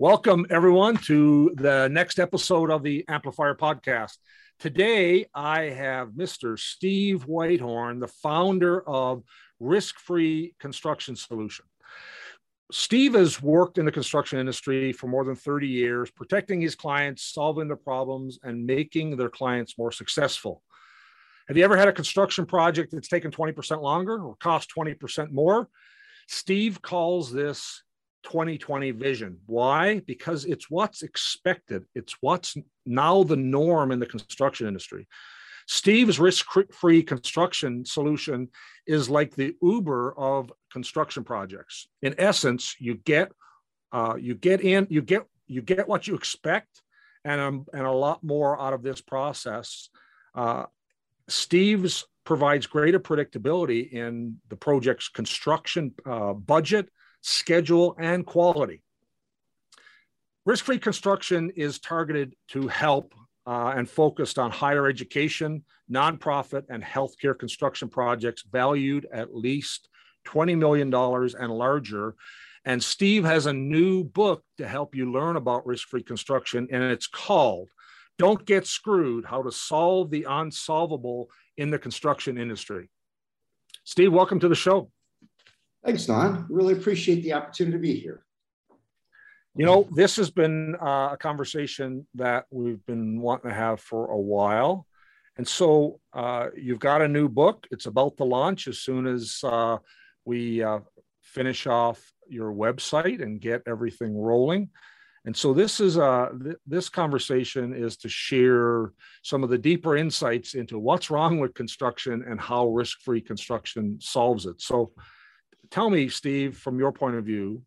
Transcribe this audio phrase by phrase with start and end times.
[0.00, 4.16] Welcome, everyone, to the next episode of the Amplifier Podcast.
[4.58, 6.58] Today, I have Mr.
[6.58, 9.22] Steve Whitehorn, the founder of
[9.58, 11.66] Risk Free Construction Solution.
[12.72, 17.22] Steve has worked in the construction industry for more than 30 years, protecting his clients,
[17.34, 20.62] solving their problems, and making their clients more successful.
[21.46, 25.68] Have you ever had a construction project that's taken 20% longer or cost 20% more?
[26.26, 27.82] Steve calls this
[28.24, 29.38] 2020 vision.
[29.46, 30.00] Why?
[30.00, 32.56] Because it's what's expected, it's what's
[32.86, 35.06] now the norm in the construction industry.
[35.66, 38.48] Steve's risk free construction solution
[38.86, 41.86] is like the Uber of construction projects.
[42.02, 43.30] In essence, you get
[43.92, 46.82] uh, you get in, you get you get what you expect,
[47.24, 49.90] and um, and a lot more out of this process.
[50.34, 50.64] Uh,
[51.28, 56.88] Steve's provides greater predictability in the project's construction uh, budget,
[57.20, 58.82] schedule, and quality.
[60.46, 63.14] Risk free construction is targeted to help
[63.46, 69.88] uh, and focused on higher education, nonprofit, and healthcare construction projects valued at least
[70.26, 72.14] $20 million and larger.
[72.64, 76.82] And Steve has a new book to help you learn about risk free construction, and
[76.82, 77.68] it's called
[78.18, 82.90] Don't Get Screwed How to Solve the Unsolvable in the Construction Industry.
[83.84, 84.90] Steve, welcome to the show.
[85.84, 86.46] Thanks, Don.
[86.48, 88.24] Really appreciate the opportunity to be here.
[89.56, 94.06] You know, this has been uh, a conversation that we've been wanting to have for
[94.06, 94.86] a while.
[95.36, 97.66] And so uh, you've got a new book.
[97.70, 99.78] It's about to launch as soon as uh,
[100.24, 100.80] we uh,
[101.22, 104.70] finish off your website and get everything rolling.
[105.24, 109.96] And so this is uh, th- this conversation is to share some of the deeper
[109.96, 114.60] insights into what's wrong with construction and how risk-free construction solves it.
[114.60, 114.92] So
[115.70, 117.62] tell me, Steve, from your point of view,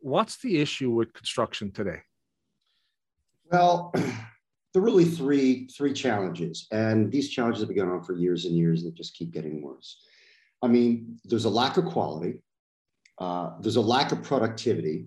[0.00, 2.00] what's the issue with construction today?
[3.50, 8.14] Well, there are really three three challenges, and these challenges have been going on for
[8.14, 10.02] years and years, and just keep getting worse.
[10.62, 12.42] I mean, there's a lack of quality,
[13.18, 15.06] uh, there's a lack of productivity,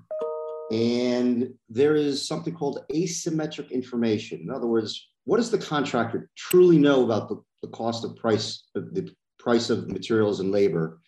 [0.72, 4.40] and there is something called asymmetric information.
[4.42, 8.70] In other words, what does the contractor truly know about the, the cost of price,
[8.76, 11.00] of the price of materials and labor,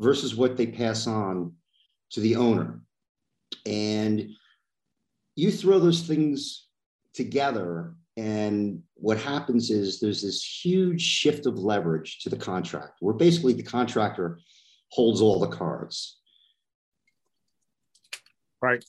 [0.00, 1.52] versus what they pass on
[2.10, 2.80] to the owner?
[3.66, 4.30] And
[5.36, 6.66] you throw those things
[7.14, 13.14] together, and what happens is there's this huge shift of leverage to the contract, where
[13.14, 14.40] basically the contractor
[14.90, 16.16] holds all the cards.
[18.62, 18.84] Right.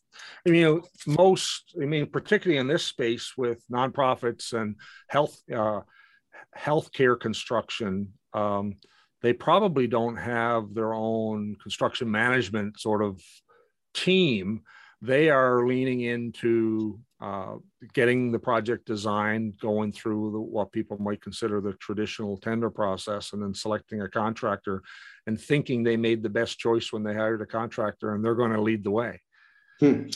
[0.45, 4.75] I mean, most, I mean, particularly in this space with nonprofits and
[5.07, 5.81] health, uh,
[6.57, 8.75] healthcare construction, um,
[9.21, 13.21] they probably don't have their own construction management sort of
[13.93, 14.61] team,
[15.01, 17.55] they are leaning into uh,
[17.93, 23.33] getting the project designed, going through the, what people might consider the traditional tender process,
[23.33, 24.81] and then selecting a contractor
[25.27, 28.51] and thinking they made the best choice when they hired a contractor and they're going
[28.51, 29.19] to lead the way.
[29.79, 30.07] Hmm.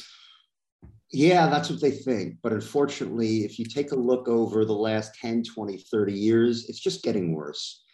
[1.11, 2.37] Yeah, that's what they think.
[2.41, 6.79] But unfortunately, if you take a look over the last 10, 20, 30 years, it's
[6.79, 7.84] just getting worse.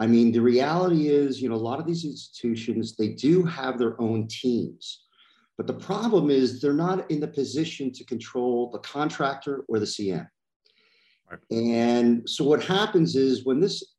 [0.00, 3.78] I mean, the reality is, you know, a lot of these institutions, they do have
[3.78, 5.04] their own teams.
[5.56, 9.86] But the problem is they're not in the position to control the contractor or the
[9.86, 10.28] CM.
[11.28, 11.40] Right.
[11.50, 13.94] And so what happens is when this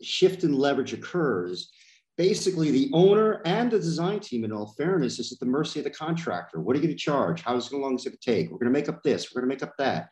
[0.00, 1.70] shift in leverage occurs,
[2.16, 5.84] basically the owner and the design team, in all fairness, is at the mercy of
[5.84, 6.60] the contractor.
[6.60, 7.42] What are you going to charge?
[7.42, 8.50] How long is it going to take?
[8.50, 9.34] We're going to make up this.
[9.34, 10.08] We're going to make up that.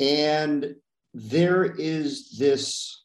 [0.00, 0.74] And
[1.14, 3.03] there is this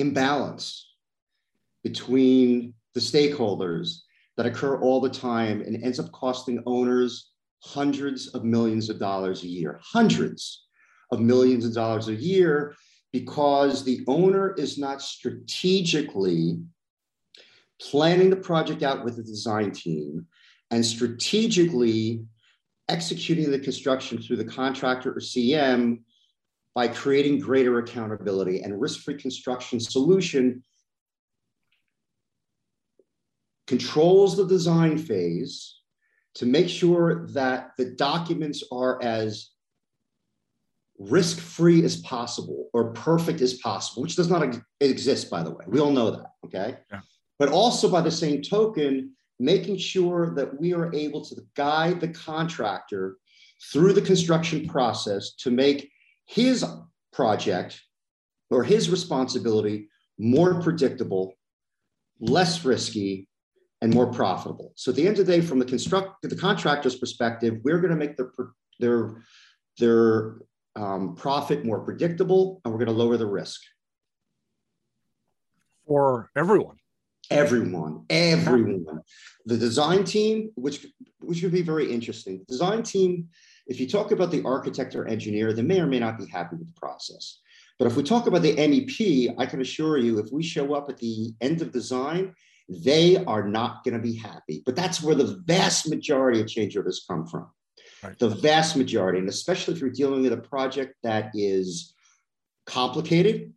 [0.00, 0.94] imbalance
[1.84, 4.00] between the stakeholders
[4.36, 7.32] that occur all the time and ends up costing owners
[7.62, 10.66] hundreds of millions of dollars a year, hundreds
[11.10, 12.74] of millions of dollars a year,
[13.12, 16.60] because the owner is not strategically
[17.80, 20.26] planning the project out with the design team
[20.70, 22.22] and strategically
[22.88, 25.98] executing the construction through the contractor or CM
[26.74, 30.62] by creating greater accountability and risk-free construction solution
[33.66, 35.80] controls the design phase
[36.34, 39.50] to make sure that the documents are as
[40.98, 45.50] risk free as possible or perfect as possible, which does not ex- exist, by the
[45.50, 45.64] way.
[45.66, 46.30] We all know that.
[46.44, 46.78] Okay.
[46.90, 47.00] Yeah.
[47.38, 52.08] But also, by the same token, making sure that we are able to guide the
[52.08, 53.16] contractor
[53.72, 55.90] through the construction process to make
[56.28, 56.64] his
[57.12, 57.80] project
[58.50, 59.88] or his responsibility
[60.18, 61.34] more predictable,
[62.20, 63.26] less risky,
[63.80, 64.72] and more profitable.
[64.76, 67.92] So at the end of the day, from the construct the contractor's perspective, we're going
[67.92, 68.30] to make their
[68.78, 69.22] their
[69.78, 70.38] their
[70.76, 73.60] um, profit more predictable, and we're going to lower the risk
[75.86, 76.76] for everyone.
[77.30, 79.00] Everyone, everyone.
[79.46, 80.86] The design team, which
[81.20, 82.38] which would be very interesting.
[82.38, 83.28] The design team,
[83.68, 86.56] if you talk about the architect or engineer, they may or may not be happy
[86.56, 87.40] with the process.
[87.78, 90.88] But if we talk about the MEP, I can assure you, if we show up
[90.88, 92.34] at the end of design
[92.68, 94.62] they are not going to be happy.
[94.64, 97.48] But that's where the vast majority of change orders come from.
[98.02, 98.18] Right.
[98.18, 101.94] The vast majority, and especially if you're dealing with a project that is
[102.66, 103.52] complicated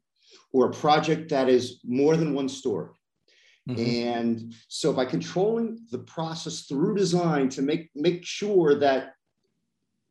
[0.53, 2.89] or a project that is more than one story.
[3.69, 4.07] Mm-hmm.
[4.07, 9.13] And so by controlling the process through design to make, make sure that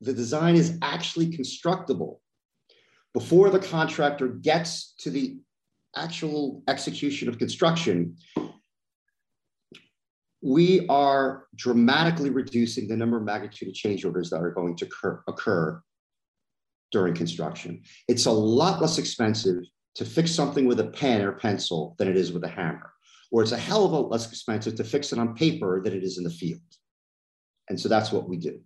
[0.00, 2.20] the design is actually constructible
[3.12, 5.38] before the contractor gets to the
[5.97, 8.17] actual execution of construction,
[10.43, 14.87] we are dramatically reducing the number of magnitude of change orders that are going to
[14.87, 15.82] occur, occur
[16.93, 17.82] during construction.
[18.08, 19.64] It's a lot less expensive
[19.97, 22.93] to fix something with a pen or pencil than it is with a hammer,
[23.32, 25.93] or it's a hell of a lot less expensive to fix it on paper than
[25.93, 26.61] it is in the field.
[27.69, 28.61] And so that's what we do.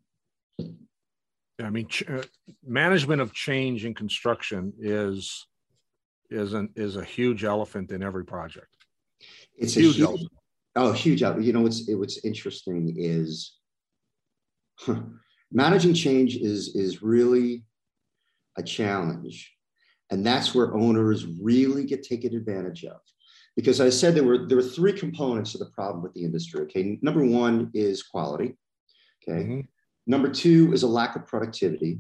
[1.63, 2.23] I mean, ch- uh,
[2.67, 5.47] management of change in construction is
[6.31, 8.75] is an is a huge elephant in every project.
[9.57, 10.31] It's huge, a huge elephant.
[10.77, 11.21] Oh, huge.
[11.21, 13.57] You know what's what's interesting is
[14.81, 15.03] huh,
[15.53, 17.65] managing change is is really
[18.57, 19.53] a challenge,
[20.11, 23.01] and that's where owners really get taken advantage of.
[23.55, 26.63] Because I said there were there were three components to the problem with the industry.
[26.63, 28.57] Okay, number one is quality.
[29.23, 29.61] Okay, mm-hmm.
[30.07, 31.99] Number two is a lack of productivity,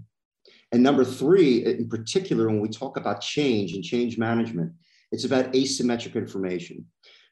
[0.72, 4.72] and number three, in particular, when we talk about change and change management,
[5.12, 6.86] it's about asymmetric information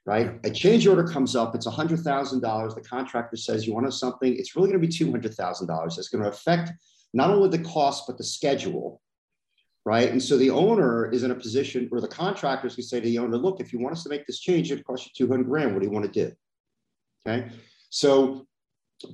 [0.05, 0.39] right?
[0.45, 2.75] A change order comes up, it's $100,000.
[2.75, 4.37] The contractor says, You want something?
[4.37, 5.99] It's really going to be $200,000.
[5.99, 6.73] It's going to affect
[7.15, 9.01] not only the cost, but the schedule,
[9.85, 10.11] right?
[10.11, 13.19] And so the owner is in a position where the contractors can say to the
[13.19, 15.73] owner, Look, if you want us to make this change, it costs you 200 grand.
[15.73, 16.33] What do you want to do?
[17.27, 17.49] Okay.
[17.91, 18.47] So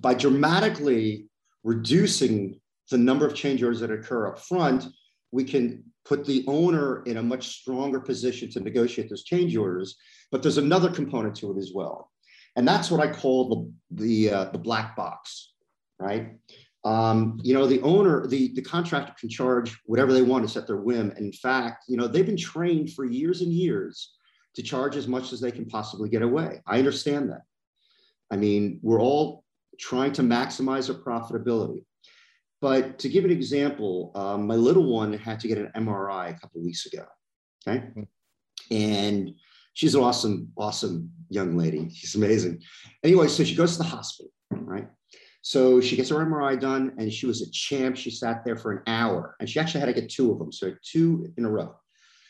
[0.01, 1.27] by dramatically
[1.69, 2.59] reducing
[2.91, 4.87] the number of change orders that occur up front,
[5.33, 9.97] we can put the owner in a much stronger position to negotiate those change orders.
[10.33, 12.11] But there's another component to it as well.
[12.57, 13.39] And that's what I call
[13.91, 15.53] the, the, uh, the black box,
[15.99, 16.39] right?
[16.87, 20.67] Um, you know, the owner, the, the contractor can charge whatever they want to set
[20.67, 21.11] their whim.
[21.11, 24.15] And in fact, you know, they've been trained for years and years
[24.55, 26.63] to charge as much as they can possibly get away.
[26.67, 27.43] I understand that.
[28.31, 29.45] I mean, we're all
[29.79, 31.85] trying to maximize our profitability.
[32.61, 36.39] But to give an example, um, my little one had to get an MRI a
[36.39, 37.05] couple weeks ago.
[37.67, 37.87] Okay.
[37.87, 38.03] Hmm.
[38.71, 39.35] And
[39.75, 41.89] she's an awesome, awesome young lady.
[41.95, 42.63] She's amazing.
[43.05, 44.89] Anyway, so she goes to the hospital, right?
[45.43, 47.97] So she gets her MRI done and she was a champ.
[47.97, 50.51] She sat there for an hour and she actually had to get two of them.
[50.51, 51.77] So two in a row.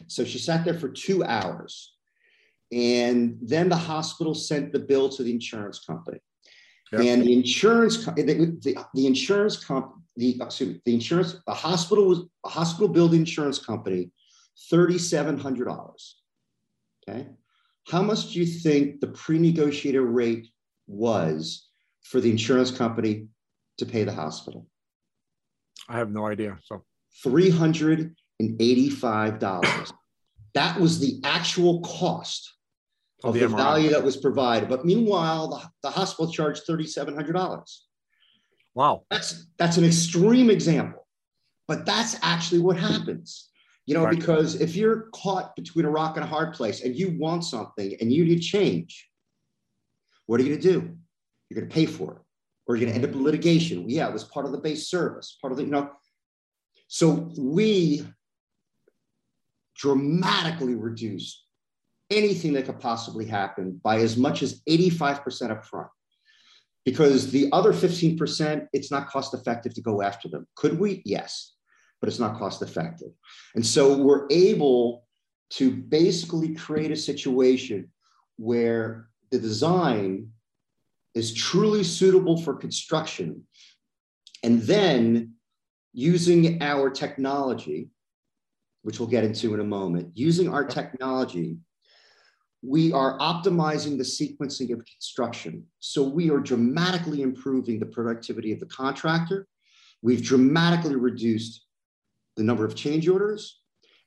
[0.07, 1.95] So she sat there for two hours.
[2.71, 6.21] And then the hospital sent the bill to the insurance company.
[6.93, 7.01] Yep.
[7.03, 12.49] And the insurance, the, the, insurance comp, the me, the insurance, the hospital was a
[12.49, 14.11] hospital billed insurance company,
[14.71, 16.17] thirty-seven hundred dollars.
[17.09, 17.29] Okay,
[17.89, 20.49] how much do you think the pre-negotiated rate
[20.87, 21.69] was
[22.03, 23.27] for the insurance company
[23.77, 24.67] to pay the hospital?
[25.89, 26.59] I have no idea.
[26.65, 26.85] So
[27.23, 29.93] three hundred and eighty-five dollars.
[30.55, 32.55] that was the actual cost
[33.25, 34.69] of the, the value that was provided.
[34.69, 37.79] But meanwhile, the, the hospital charged $3,700.
[38.75, 39.05] Wow.
[39.11, 41.07] That's, that's an extreme example,
[41.67, 43.49] but that's actually what happens.
[43.87, 44.15] You know, right.
[44.17, 47.97] because if you're caught between a rock and a hard place and you want something
[48.01, 49.09] and you need change,
[50.27, 50.97] what are you going to do?
[51.49, 52.19] You're going to pay for it,
[52.67, 53.89] or you're going to end up in litigation.
[53.89, 55.91] Yeah, it was part of the base service, part of the, you know.
[56.89, 58.07] So we
[59.75, 61.47] dramatically reduce
[62.11, 65.89] anything that could possibly happen by as much as 85% up front.
[66.85, 70.47] Because the other 15%, it's not cost effective to go after them.
[70.57, 71.03] Could we?
[71.05, 71.55] Yes,
[72.01, 73.11] but it's not cost effective.
[73.55, 75.07] And so we're able
[75.51, 77.91] to basically create a situation
[78.37, 80.31] where the design
[81.15, 83.47] is truly suitable for construction.
[84.43, 85.35] And then
[85.93, 87.91] using our technology,
[88.83, 91.59] which we'll get into in a moment, using our technology
[92.63, 95.65] we are optimizing the sequencing of construction.
[95.79, 99.47] So we are dramatically improving the productivity of the contractor.
[100.03, 101.65] We've dramatically reduced
[102.37, 103.61] the number of change orders,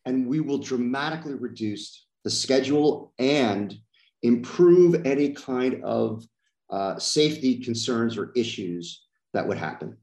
[0.05, 3.75] and we will dramatically reduce the schedule and
[4.22, 6.24] improve any kind of
[6.70, 9.98] uh, safety concerns or issues that would happen.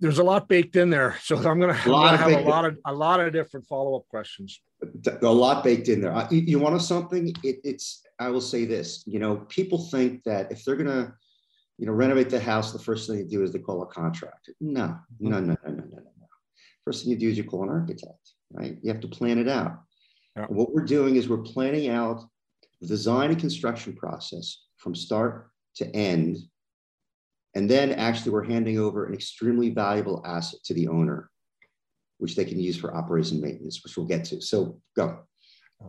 [0.00, 1.86] There's a lot baked in there, so I'm going to have
[2.32, 4.60] a lot of a lot of different follow up questions.
[5.22, 6.14] A lot baked in there.
[6.14, 7.34] Uh, you, want something?
[7.42, 8.02] It, it's.
[8.18, 9.02] I will say this.
[9.06, 11.12] You know, people think that if they're going to,
[11.78, 14.52] you know, renovate the house, the first thing they do is they call a contractor.
[14.60, 16.26] No, no, no, no, no, no, no.
[16.84, 18.78] First thing you do is you call an architect, right?
[18.82, 19.80] You have to plan it out.
[20.36, 20.46] Yeah.
[20.46, 22.22] What we're doing is we're planning out
[22.80, 26.38] the design and construction process from start to end.
[27.58, 31.28] And then actually we're handing over an extremely valuable asset to the owner,
[32.18, 34.40] which they can use for operation maintenance, which we'll get to.
[34.40, 35.24] So go.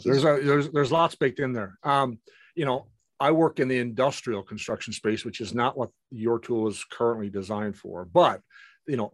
[0.03, 1.77] There's a, there's there's lots baked in there.
[1.83, 2.17] Um,
[2.55, 2.87] you know,
[3.19, 7.29] I work in the industrial construction space, which is not what your tool is currently
[7.29, 8.41] designed for, but
[8.87, 9.13] you know,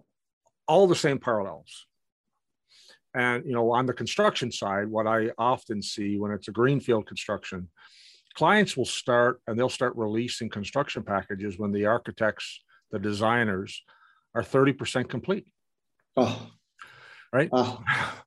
[0.66, 1.88] all the same parallels.
[3.14, 7.06] And you know, on the construction side, what I often see when it's a greenfield
[7.06, 7.68] construction,
[8.36, 12.62] clients will start and they'll start releasing construction packages when the architects,
[12.92, 13.82] the designers,
[14.34, 15.48] are 30% complete.
[16.18, 16.52] Oh.
[17.34, 17.50] Right.
[17.52, 17.82] Oh.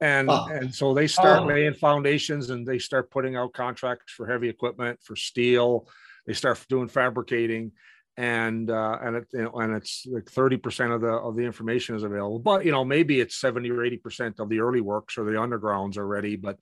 [0.00, 0.48] And, oh.
[0.50, 1.44] and so they start oh.
[1.44, 5.86] laying foundations and they start putting out contracts for heavy equipment for steel
[6.26, 7.72] they start doing fabricating
[8.16, 11.42] and uh, and it you know, and it's like thirty percent of the of the
[11.42, 12.38] information is available.
[12.38, 15.32] But you know maybe it's seventy or eighty percent of the early works or the
[15.32, 16.36] undergrounds already.
[16.36, 16.58] But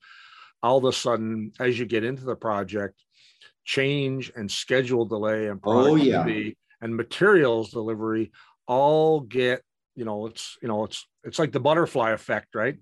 [0.63, 3.03] all of a sudden, as you get into the project,
[3.63, 6.51] change and schedule delay and productivity oh, yeah.
[6.81, 8.31] and materials delivery
[8.67, 9.61] all get
[9.95, 12.77] you know it's you know it's it's like the butterfly effect, right?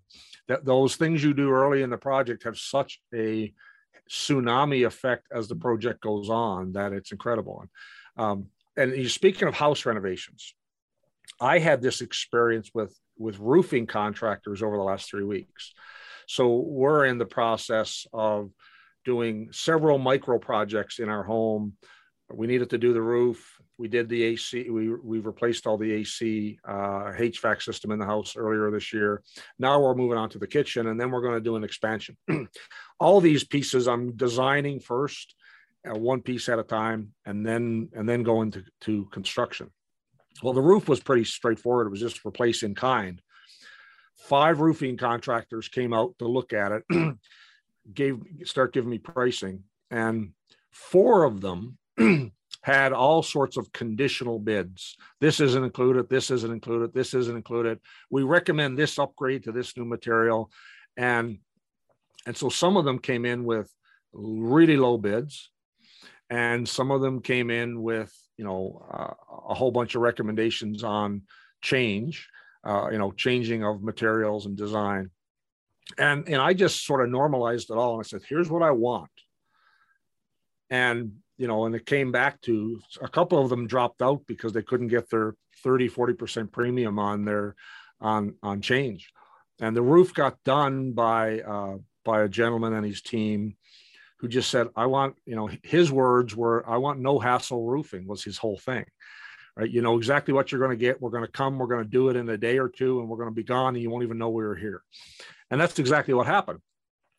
[0.47, 3.53] That those things you do early in the project have such a
[4.09, 7.65] tsunami effect as the project goes on that it's incredible.
[8.17, 10.55] Um, and you're speaking of house renovations.
[11.39, 15.73] I had this experience with with roofing contractors over the last three weeks.
[16.29, 18.51] So we're in the process of
[19.03, 21.73] doing several micro projects in our home.
[22.31, 23.59] We needed to do the roof.
[23.79, 24.69] We did the AC.
[24.69, 29.23] We we replaced all the AC uh, HVAC system in the house earlier this year.
[29.57, 32.15] Now we're moving on to the kitchen, and then we're going to do an expansion.
[32.99, 35.33] all these pieces I'm designing first
[35.89, 39.71] uh, one piece at a time and then and then go into to construction
[40.43, 43.21] well the roof was pretty straightforward it was just replace in kind
[44.19, 46.83] five roofing contractors came out to look at it
[47.93, 49.63] gave start giving me pricing.
[49.91, 50.33] And
[50.71, 51.77] four of them
[52.61, 54.97] had all sorts of conditional bids.
[55.21, 57.79] This isn't included this isn't included this isn't included.
[58.09, 60.51] We recommend this upgrade to this new material.
[60.97, 61.39] And
[62.27, 63.73] and so some of them came in with
[64.13, 65.49] really low bids.
[66.29, 69.13] And some of them came in with you know uh,
[69.49, 71.23] a whole bunch of recommendations on
[71.61, 72.29] change
[72.63, 75.09] uh, you know changing of materials and design.
[75.97, 78.71] And and i just sort of normalized it all and i said here's what i
[78.71, 79.11] want.
[80.69, 84.53] And you know and it came back to a couple of them dropped out because
[84.53, 87.55] they couldn't get their 30 40% premium on their
[87.99, 89.11] on on change.
[89.61, 93.55] And the roof got done by uh, by a gentleman and his team
[94.19, 98.05] who just said, I want, you know, his words were, I want no hassle roofing
[98.05, 98.85] was his whole thing.
[99.59, 99.69] Right.
[99.69, 101.01] You know exactly what you're going to get.
[101.01, 103.09] We're going to come, we're going to do it in a day or two, and
[103.09, 104.83] we're going to be gone, and you won't even know we were here.
[105.51, 106.59] And that's exactly what happened.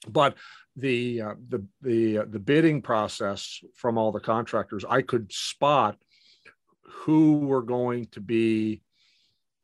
[0.08, 0.36] But
[0.74, 5.98] the uh, the the uh, the bidding process from all the contractors, I could spot
[6.82, 8.80] who were going to be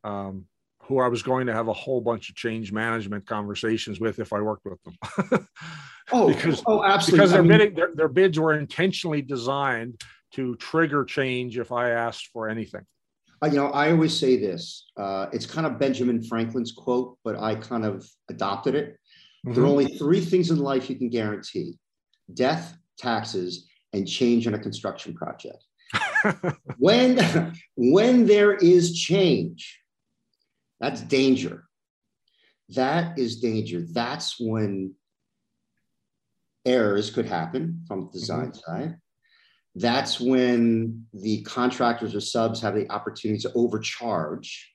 [0.03, 0.45] um,
[0.83, 4.33] who I was going to have a whole bunch of change management conversations with if
[4.33, 5.47] I worked with them.
[6.11, 7.17] oh, because, oh, absolutely.
[7.17, 9.99] Because their, mean, bidding, their, their bids were intentionally designed
[10.37, 12.85] to trigger change if I asked for anything.
[13.43, 14.85] Uh, you know, I always say this.
[14.95, 18.97] Uh, it's kind of Benjamin Franklin's quote, but I kind of adopted it.
[19.45, 19.53] Mm-hmm.
[19.53, 21.79] There are only three things in life you can guarantee:
[22.33, 25.63] death, taxes, and change in a construction project.
[26.77, 29.79] when when there is change,
[30.79, 31.63] that's danger.
[32.69, 33.85] That is danger.
[33.91, 34.93] That's when
[36.63, 38.71] errors could happen from the design mm-hmm.
[38.71, 38.95] side.
[39.79, 44.73] That's when the contractors or subs have the opportunity to overcharge,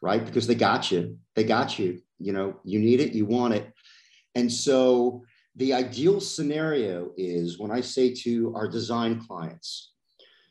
[0.00, 0.24] right?
[0.24, 1.18] Because they got you.
[1.34, 2.00] They got you.
[2.20, 3.72] You know, you need it, you want it.
[4.36, 5.24] And so
[5.56, 9.92] the ideal scenario is when I say to our design clients,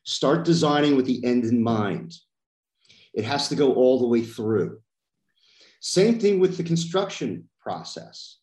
[0.04, 2.14] start designing with the end in mind.
[3.14, 4.82] It has to go all the way through.
[5.80, 8.40] Same thing with the construction process.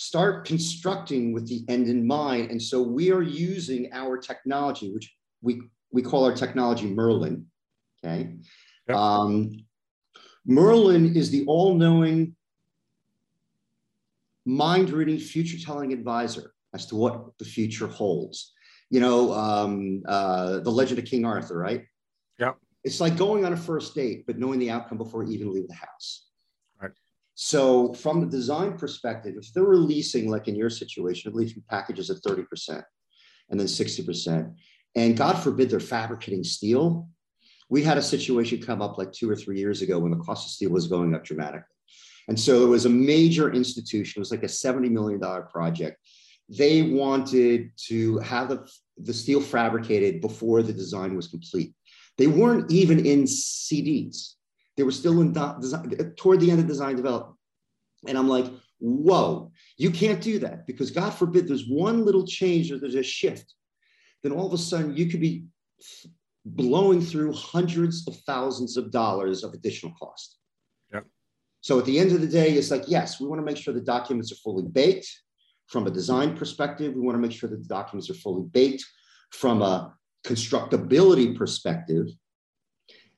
[0.00, 2.50] Start constructing with the end in mind.
[2.50, 5.60] And so we are using our technology, which we,
[5.92, 7.44] we call our technology Merlin.
[8.02, 8.36] Okay.
[8.88, 8.96] Yep.
[8.96, 9.50] Um,
[10.46, 12.34] Merlin is the all knowing,
[14.46, 16.54] mind reading, future telling advisor.
[16.72, 18.54] as to what the future holds.
[18.88, 21.84] You know, um, uh, the legend of King Arthur, right?
[22.38, 22.52] Yeah.
[22.84, 25.68] It's like going on a first date, but knowing the outcome before you even leave
[25.68, 26.29] the house.
[27.34, 32.18] So, from the design perspective, if they're releasing, like in your situation, releasing packages at
[32.18, 32.82] 30%
[33.48, 34.54] and then 60%,
[34.94, 37.08] and God forbid they're fabricating steel,
[37.68, 40.46] we had a situation come up like two or three years ago when the cost
[40.46, 41.64] of steel was going up dramatically.
[42.28, 45.20] And so it was a major institution, it was like a $70 million
[45.50, 45.96] project.
[46.48, 48.68] They wanted to have the,
[48.98, 51.74] the steel fabricated before the design was complete.
[52.18, 54.34] They weren't even in CDs.
[54.80, 57.36] They were still in design, uh, toward the end of design development.
[58.08, 58.46] And I'm like,
[58.78, 63.02] whoa, you can't do that because God forbid there's one little change or there's a
[63.02, 63.52] shift.
[64.22, 65.44] Then all of a sudden you could be
[66.46, 70.38] blowing through hundreds of thousands of dollars of additional cost.
[70.94, 71.04] Yep.
[71.60, 73.74] So at the end of the day, it's like, yes, we want to make sure
[73.74, 75.14] the documents are fully baked
[75.66, 76.94] from a design perspective.
[76.94, 78.82] We want to make sure that the documents are fully baked
[79.30, 79.94] from a
[80.24, 82.06] constructability perspective.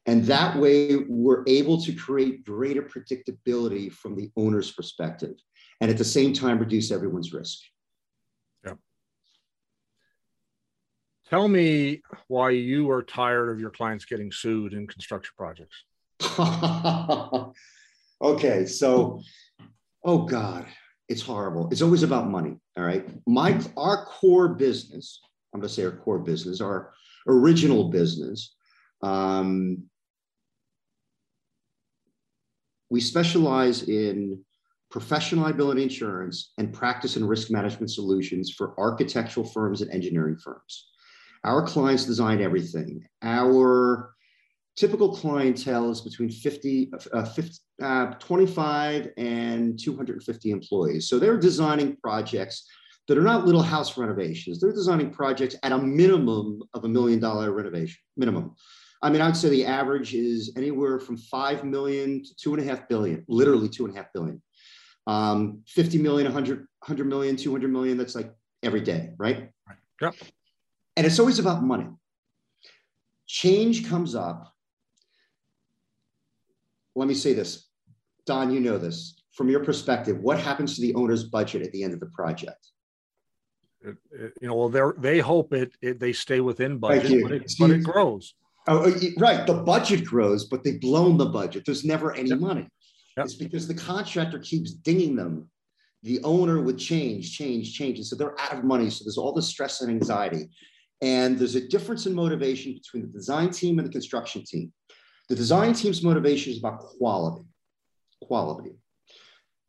[0.07, 5.35] And that way, we're able to create greater predictability from the owner's perspective
[5.81, 7.61] and at the same time reduce everyone's risk.
[8.65, 8.75] Yeah.
[11.29, 15.85] Tell me why you are tired of your clients getting sued in construction projects.
[18.23, 19.21] okay, so,
[20.05, 20.67] oh God,
[21.09, 21.69] it's horrible.
[21.71, 22.57] It's always about money.
[22.77, 23.09] All right.
[23.27, 25.21] My our core business,
[25.53, 26.93] I'm gonna say our core business, our
[27.27, 28.55] original business.
[29.03, 29.85] Um,
[32.93, 34.39] we specialize in
[34.91, 40.91] professional liability insurance and practice and risk management solutions for architectural firms and engineering firms.
[41.43, 43.03] Our clients design everything.
[43.23, 44.13] Our
[44.77, 51.09] typical clientele is between 50, uh, 50 uh, 25 and 250 employees.
[51.09, 52.69] So they're designing projects
[53.09, 54.61] that are not little house renovations.
[54.61, 58.55] They're designing projects at a minimum of a million dollar renovation, minimum.
[59.03, 62.65] I mean, I'd say the average is anywhere from 5 million to two and a
[62.65, 64.41] half billion, literally two and a half billion.
[65.09, 69.51] Um, 50 million, 100, 100 million, 200 million, that's like every day, right?
[69.69, 69.79] Right.
[70.01, 70.15] Yep.
[70.97, 71.89] And it's always about money.
[73.27, 74.53] Change comes up.
[76.95, 77.69] Let me say this.
[78.25, 79.21] Don, you know this.
[79.33, 82.69] From your perspective, what happens to the owner's budget at the end of the project?
[83.81, 87.33] It, it, you know, well, they they hope it, it, they stay within budget, but
[87.33, 88.35] it, but it, grows.
[88.69, 89.47] Oh, oh right.
[89.47, 91.65] The budget grows, but they've blown the budget.
[91.65, 92.39] There's never any yep.
[92.39, 92.69] money.
[93.17, 93.27] Yep.
[93.27, 95.51] It's because the contractor keeps dinging them.
[96.03, 97.99] The owner would change, change, change.
[97.99, 98.91] And so they're out of money.
[98.91, 100.49] So there's all the stress and anxiety.
[101.01, 104.73] And there's a difference in motivation between the design team and the construction team.
[105.29, 107.45] The design team's motivation is about quality,
[108.23, 108.73] quality.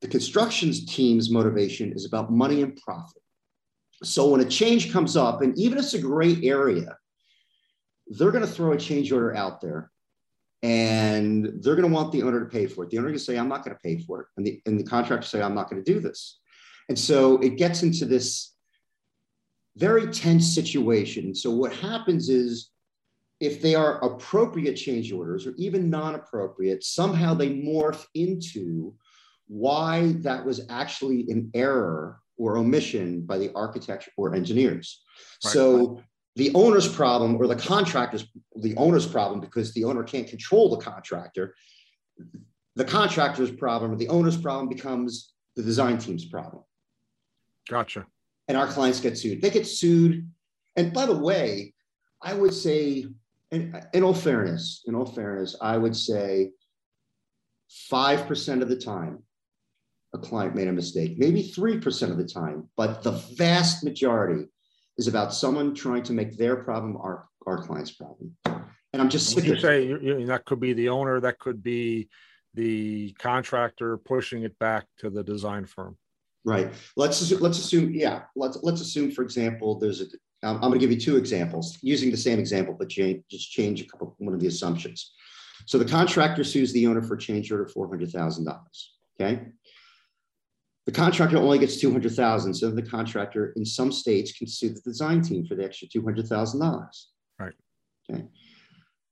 [0.02, 3.22] The constructions team's motivation is about money and profit.
[4.04, 6.98] So when a change comes up, and even if it's a gray area,
[8.08, 9.92] they're going to throw a change order out there
[10.62, 12.90] and they're going to want the owner to pay for it.
[12.90, 14.28] The owner can say, I'm not going to pay for it.
[14.38, 16.40] And the, and the contractor say, I'm not going to do this.
[16.90, 18.54] And so it gets into this
[19.76, 21.36] very tense situation.
[21.36, 22.70] So what happens is
[23.40, 28.94] if they are appropriate change orders or even non-appropriate, somehow they morph into
[29.48, 35.04] why that was actually an error or omission by the architect or engineers.
[35.44, 35.54] Right.
[35.54, 36.02] So
[36.36, 40.84] the owner's problem or the contractor's the owner's problem because the owner can't control the
[40.84, 41.56] contractor.
[42.76, 46.64] The contractor's problem or the owner's problem becomes the design team's problem.
[47.70, 48.08] Gotcha
[48.48, 49.42] and our clients get sued.
[49.42, 50.30] They get sued.
[50.76, 51.74] And by the way,
[52.22, 53.06] I would say,
[53.52, 56.52] in, in all fairness, in all fairness, I would say
[57.92, 59.24] 5% of the time,
[60.14, 64.46] a client made a mistake, maybe 3% of the time, but the vast majority
[64.98, 68.36] is about someone trying to make their problem our, our client's problem.
[68.46, 71.64] And I'm just sick you say you, you, that could be the owner, that could
[71.64, 72.10] be
[72.54, 75.98] the contractor pushing it back to the design firm.
[76.46, 76.72] Right.
[76.96, 78.24] Let's let's assume, yeah.
[78.36, 80.06] Let's let's assume, for example, there's a.
[80.44, 83.82] I'm going to give you two examples using the same example, but change, just change
[83.82, 85.14] a couple one of the assumptions.
[85.66, 88.94] So the contractor sues the owner for change order four hundred thousand dollars.
[89.20, 89.46] Okay.
[90.86, 94.70] The contractor only gets two hundred thousand, so the contractor in some states can sue
[94.70, 97.10] the design team for the extra two hundred thousand dollars.
[97.40, 97.54] Right.
[98.10, 98.26] Okay.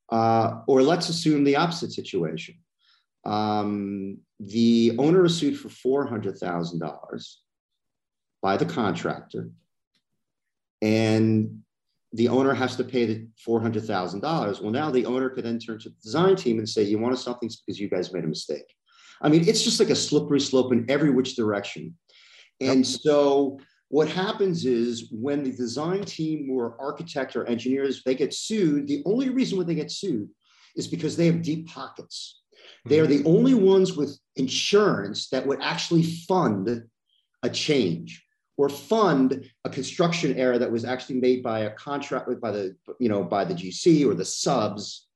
[0.09, 2.55] Uh, or let's assume the opposite situation.
[3.25, 5.69] Um, the owner is sued for
[6.09, 7.35] $400,000
[8.41, 9.51] by the contractor,
[10.81, 11.61] and
[12.13, 14.61] the owner has to pay the $400,000.
[14.61, 17.17] Well, now the owner could then turn to the design team and say, You want
[17.19, 18.75] something because you guys made a mistake.
[19.21, 21.95] I mean, it's just like a slippery slope in every which direction.
[22.59, 23.01] And yep.
[23.01, 23.59] so
[23.91, 29.03] what happens is when the design team or architect or engineers they get sued the
[29.05, 30.29] only reason why they get sued
[30.77, 32.41] is because they have deep pockets
[32.85, 33.23] they are mm-hmm.
[33.23, 36.83] the only ones with insurance that would actually fund
[37.43, 38.25] a change
[38.57, 43.09] or fund a construction error that was actually made by a contract by the you
[43.09, 45.07] know by the GC or the subs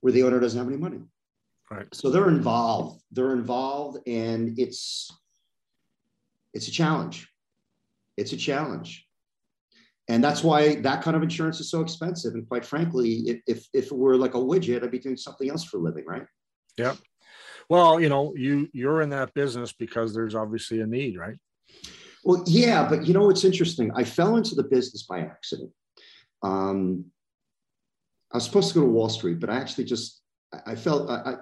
[0.00, 1.00] where the owner doesn't have any money.
[1.70, 1.86] Right.
[1.92, 3.02] So they're involved.
[3.12, 5.10] They're involved and it's
[6.54, 7.28] it's a challenge.
[8.16, 9.06] It's a challenge.
[10.08, 12.32] And that's why that kind of insurance is so expensive.
[12.32, 15.64] And quite frankly, if, if it were like a widget, I'd be doing something else
[15.64, 16.24] for a living, right?
[16.78, 16.94] Yeah.
[17.68, 21.36] Well, you know, you you're in that business because there's obviously a need, right?
[22.24, 23.90] Well, yeah, but you know what's interesting?
[23.94, 25.70] I fell into the business by accident.
[26.42, 27.06] Um,
[28.32, 30.22] I was supposed to go to Wall Street, but I actually just
[30.66, 31.34] I felt I,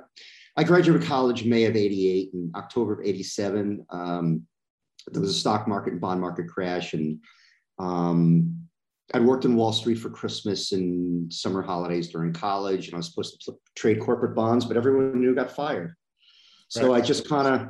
[0.57, 3.85] I graduated college May of '88 and October of '87.
[3.91, 4.43] Um,
[5.13, 7.21] there was a stock market and bond market crash, and
[7.79, 8.67] um,
[9.15, 13.09] I'd worked in Wall Street for Christmas and summer holidays during college, and I was
[13.11, 15.95] supposed to trade corporate bonds, but everyone knew got fired.
[16.69, 17.03] So right.
[17.03, 17.69] I just kind of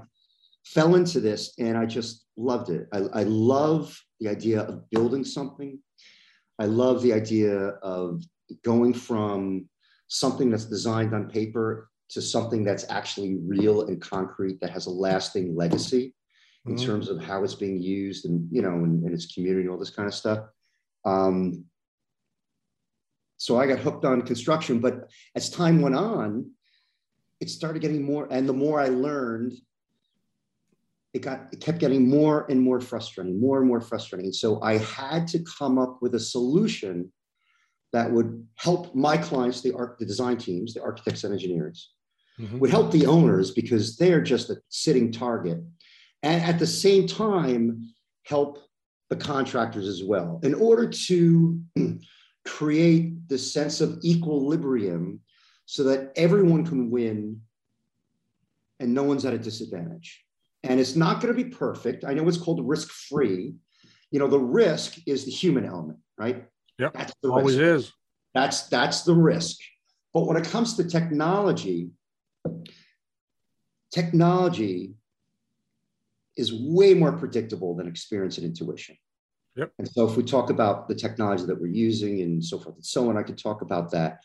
[0.64, 2.88] fell into this, and I just loved it.
[2.92, 5.78] I, I love the idea of building something.
[6.58, 8.22] I love the idea of
[8.64, 9.68] going from
[10.08, 14.90] something that's designed on paper to something that's actually real and concrete that has a
[14.90, 16.14] lasting legacy
[16.66, 16.86] in mm-hmm.
[16.86, 19.78] terms of how it's being used and you know in, in its community and all
[19.78, 20.40] this kind of stuff
[21.04, 21.64] um,
[23.38, 24.80] so I got hooked on construction.
[24.80, 26.50] But as time went on,
[27.40, 29.54] it started getting more, and the more I learned,
[31.12, 34.32] it got it kept getting more and more frustrating, more and more frustrating.
[34.32, 37.12] So I had to come up with a solution
[37.96, 41.92] that would help my clients, the art, the design teams, the architects and engineers,
[42.38, 42.58] mm-hmm.
[42.58, 45.58] would help the owners because they're just a sitting target,
[46.22, 47.92] and at the same time
[48.24, 48.58] help
[49.08, 51.60] the contractors as well in order to
[52.44, 55.20] create this sense of equilibrium
[55.64, 57.40] so that everyone can win
[58.80, 60.24] and no one's at a disadvantage.
[60.62, 62.04] And it's not going to be perfect.
[62.04, 63.54] I know it's called risk free.
[64.10, 66.46] You know, the risk is the human element, right?
[66.78, 66.92] Yep.
[66.94, 67.86] That's the always risk.
[67.86, 67.92] is.
[68.34, 69.58] That's that's the risk.
[70.12, 71.90] But when it comes to technology,
[73.90, 74.94] technology
[76.36, 78.96] is way more predictable than experience and intuition.
[79.56, 79.72] Yep.
[79.78, 82.84] And so if we talk about the technology that we're using and so forth and
[82.84, 84.20] so on, I could talk about that.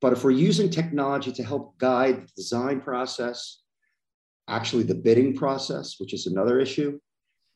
[0.00, 3.62] But if we're using technology to help guide the design process,
[4.48, 7.00] actually the bidding process, which is another issue,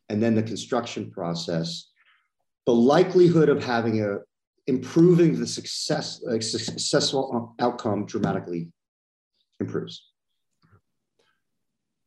[0.09, 1.91] and then the construction process,
[2.67, 4.19] the likelihood of having a
[4.71, 8.69] improving the success successful outcome dramatically
[9.59, 10.13] improves.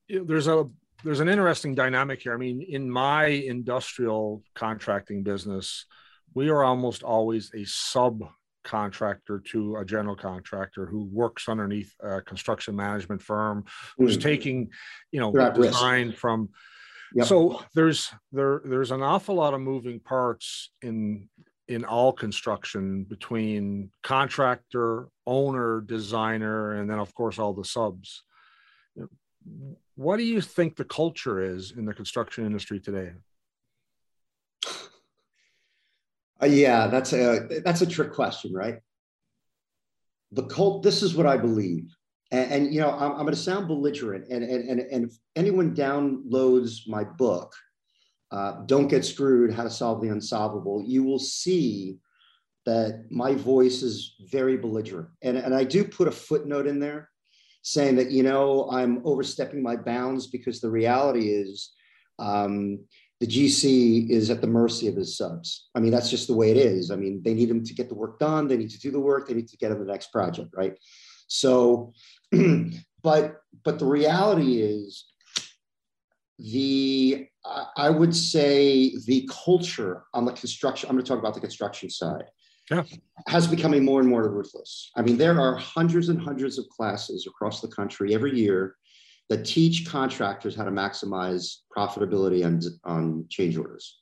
[0.08, 0.70] There's a
[1.04, 2.34] there's an interesting dynamic here.
[2.34, 5.86] I mean, in my industrial contracting business,
[6.34, 12.78] we are almost always a subcontractor to a general contractor who works underneath a construction
[12.78, 13.66] management firm
[13.98, 14.30] who's mm-hmm.
[14.30, 14.70] taking,
[15.12, 16.20] you know, design risk.
[16.20, 16.50] from.
[17.16, 17.28] Yep.
[17.28, 21.30] So there's there there's an awful lot of moving parts in
[21.68, 28.24] in all construction between contractor, owner, designer, and then of course all the subs
[29.96, 33.12] what do you think the culture is in the construction industry today?
[36.42, 38.80] Uh, yeah, that's a that's a trick question, right?
[40.32, 40.84] The cult.
[40.84, 41.96] This is what I believe,
[42.32, 45.18] and, and you know, I'm, I'm going to sound belligerent, and and and and if
[45.36, 47.54] anyone downloads my book,
[48.34, 52.00] uh, "Don't Get Screwed: How to Solve the Unsolvable," you will see
[52.66, 57.10] that my voice is very belligerent, and and I do put a footnote in there
[57.64, 61.72] saying that, you know, I'm overstepping my bounds because the reality is
[62.20, 62.80] um,
[63.20, 65.70] the GC is at the mercy of his subs.
[65.74, 66.92] I mean, that's just the way it is.
[66.92, 69.00] I mean, they need him to get the work done, they need to do the
[69.00, 70.78] work, they need to get him the next project, right?
[71.28, 71.94] So,
[73.02, 75.06] but but the reality is
[76.40, 77.28] the
[77.76, 81.90] I would say the culture on the construction, I'm going to talk about the construction
[81.90, 82.24] side
[82.72, 82.84] yeah.
[83.28, 84.92] has becoming more and more ruthless.
[84.96, 88.76] I mean, there are hundreds and hundreds of classes across the country every year
[89.30, 94.00] that teach contractors how to maximize profitability on, on change orders.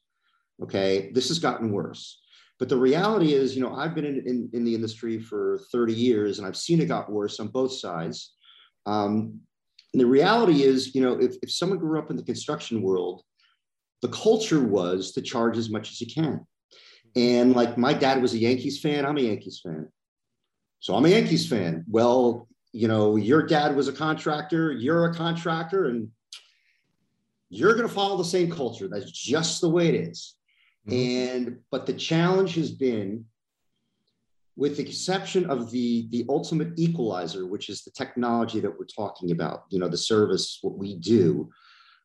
[0.62, 2.22] Okay, this has gotten worse.
[2.60, 5.94] But the reality is, you know, I've been in, in, in the industry for 30
[5.94, 8.36] years and I've seen it got worse on both sides.
[8.86, 9.40] Um,
[9.94, 13.24] and the reality is, you know, if, if someone grew up in the construction world,
[14.02, 16.46] the culture was to charge as much as you can.
[17.16, 19.90] And like my dad was a Yankees fan, I'm a Yankees fan.
[20.80, 21.84] So I'm a Yankees fan.
[21.88, 26.08] Well, you know, your dad was a contractor, you're a contractor, and
[27.50, 28.88] you're going to follow the same culture.
[28.88, 30.36] That's just the way it is.
[30.88, 31.44] Mm-hmm.
[31.44, 33.26] And but the challenge has been,
[34.62, 39.32] with the exception of the the ultimate equalizer, which is the technology that we're talking
[39.32, 41.50] about, you know, the service, what we do,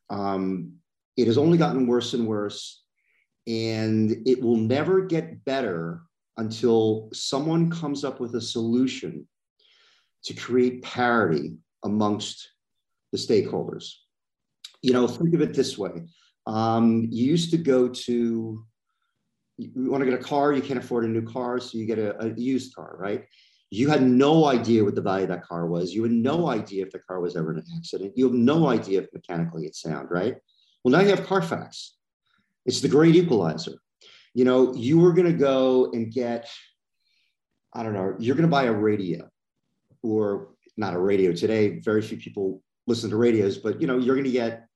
[0.08, 0.72] um,
[1.18, 2.82] it has only gotten worse and worse,
[3.46, 6.00] and it will never get better
[6.38, 9.28] until someone comes up with a solution
[10.24, 12.36] to create parity amongst
[13.12, 13.86] the stakeholders.
[14.80, 16.06] You know, think of it this way.
[16.46, 18.64] Um, you used to go to,
[19.58, 21.98] you want to get a car, you can't afford a new car, so you get
[21.98, 23.24] a, a used car, right?
[23.70, 25.92] You had no idea what the value of that car was.
[25.92, 28.12] You had no idea if the car was ever in an accident.
[28.16, 30.36] You have no idea if mechanically it's sound, right?
[30.84, 31.96] Well, now you have Carfax.
[32.64, 33.74] It's the great equalizer.
[34.34, 36.48] You know, you were going to go and get,
[37.72, 39.28] I don't know, you're going to buy a radio
[40.02, 41.80] or not a radio today.
[41.80, 44.68] Very few people listen to radios, but you know, you're going to get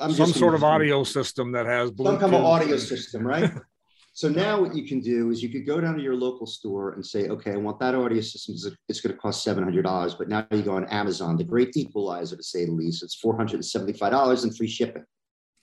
[0.00, 2.06] I'm some sort of audio system that has Bluetooth.
[2.06, 3.50] some kind of audio system, right?
[4.12, 6.92] so now what you can do is you could go down to your local store
[6.92, 8.54] and say, okay, I want that audio system.
[8.88, 11.76] It's going to cost seven hundred dollars, but now you go on Amazon, the great
[11.76, 13.02] equalizer to say the least.
[13.02, 15.04] It's four hundred and seventy-five dollars and free shipping.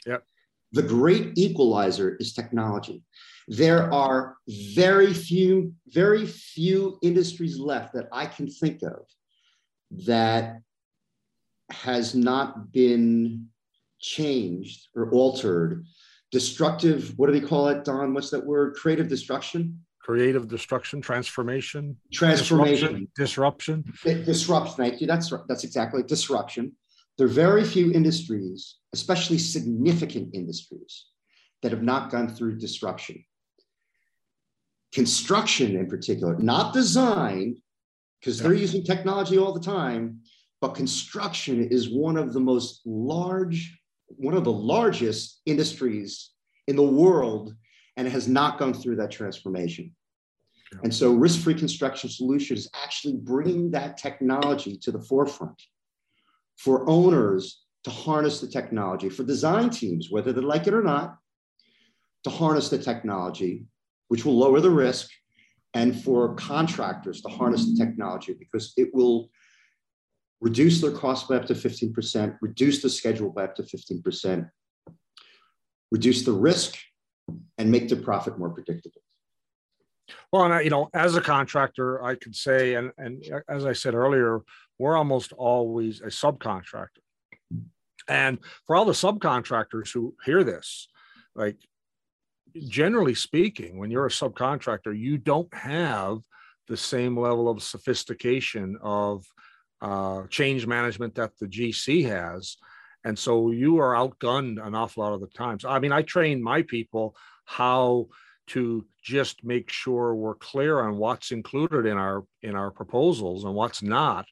[0.06, 0.24] Yep.
[0.72, 3.04] The great equalizer is technology.
[3.48, 9.08] There are very few, very few industries left that I can think of
[10.06, 10.62] that
[11.72, 13.48] has not been
[14.00, 15.86] changed or altered.
[16.32, 18.14] Destructive, what do they call it, Don?
[18.14, 18.76] What's that word?
[18.76, 19.80] Creative destruction?
[20.02, 23.84] Creative destruction, transformation, transformation, disruption.
[24.26, 24.76] Disruption.
[24.76, 25.08] Thank you.
[25.08, 26.72] That's that's exactly disruption.
[27.18, 31.06] There are very few industries, especially significant industries,
[31.62, 33.24] that have not gone through disruption.
[34.94, 37.62] Construction, in particular, not design,
[38.20, 40.22] because they're using technology all the time,
[40.62, 43.79] but construction is one of the most large,
[44.18, 46.32] one of the largest industries
[46.68, 47.56] in the world,
[47.98, 49.96] and it has not gone through that transformation.
[50.84, 55.60] And so, risk free construction solutions is actually bringing that technology to the forefront
[56.58, 61.18] for owners to harness the technology, for design teams, whether they like it or not,
[62.24, 63.66] to harness the technology,
[64.10, 65.10] which will lower the risk,
[65.74, 69.30] and for contractors to harness the technology because it will
[70.42, 74.50] reduce their cost by up to 15%, reduce the schedule by up to 15%,
[75.92, 76.78] reduce the risk,
[77.58, 79.02] and make the profit more predictable.
[80.32, 83.74] Well, and I, you know, as a contractor, I could say, and and as I
[83.74, 84.42] said earlier,
[84.80, 86.88] we're almost always a subcontractor.
[88.08, 90.88] And for all the subcontractors who hear this,
[91.36, 91.58] like
[92.68, 96.20] generally speaking, when you're a subcontractor, you don't have
[96.68, 99.26] the same level of sophistication of
[99.82, 102.58] uh, change management that the GC has.
[103.04, 105.64] And so you are outgunned an awful lot of the times.
[105.64, 107.16] I mean, I train my people
[107.46, 108.08] how
[108.48, 113.54] to just make sure we're clear on what's included in our in our proposals and
[113.54, 114.26] what's not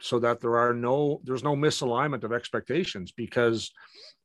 [0.00, 3.72] so that there are no there's no misalignment of expectations because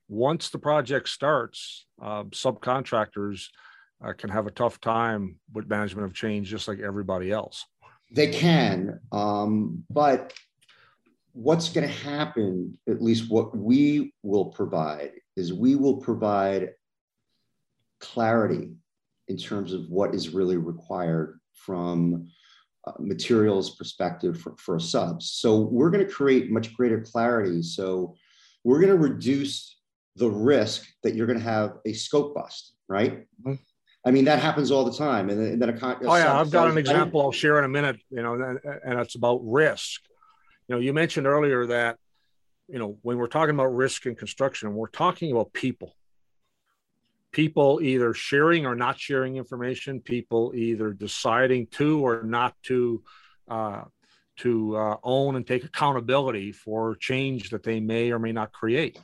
[0.10, 3.48] once the project starts uh, subcontractors
[4.04, 7.66] uh, can have a tough time with management of change just like everybody else
[8.13, 10.34] they can um, but
[11.34, 16.69] what's going to happen at least what we will provide is we will provide
[17.99, 18.69] clarity
[19.28, 22.28] in terms of what is really required from
[22.86, 25.32] uh, materials perspective for, for subs.
[25.32, 27.62] So we're going to create much greater clarity.
[27.62, 28.15] So
[28.63, 29.80] we're going to reduce
[30.17, 33.21] the risk that you're going to have a scope bust, right?
[33.41, 33.54] Mm-hmm.
[34.06, 35.30] I mean, that happens all the time.
[35.30, 38.02] And then a, a oh yeah, I've got an example I'll share in a minute.
[38.10, 40.02] You know, and it's about risk.
[40.68, 41.98] You know, you mentioned earlier that
[42.68, 45.96] you know when we're talking about risk in construction, we're talking about people
[47.34, 53.04] people either sharing or not sharing information, people either deciding to or not to
[53.50, 53.82] uh,
[54.38, 59.00] to uh, own and take accountability for change that they may or may not create.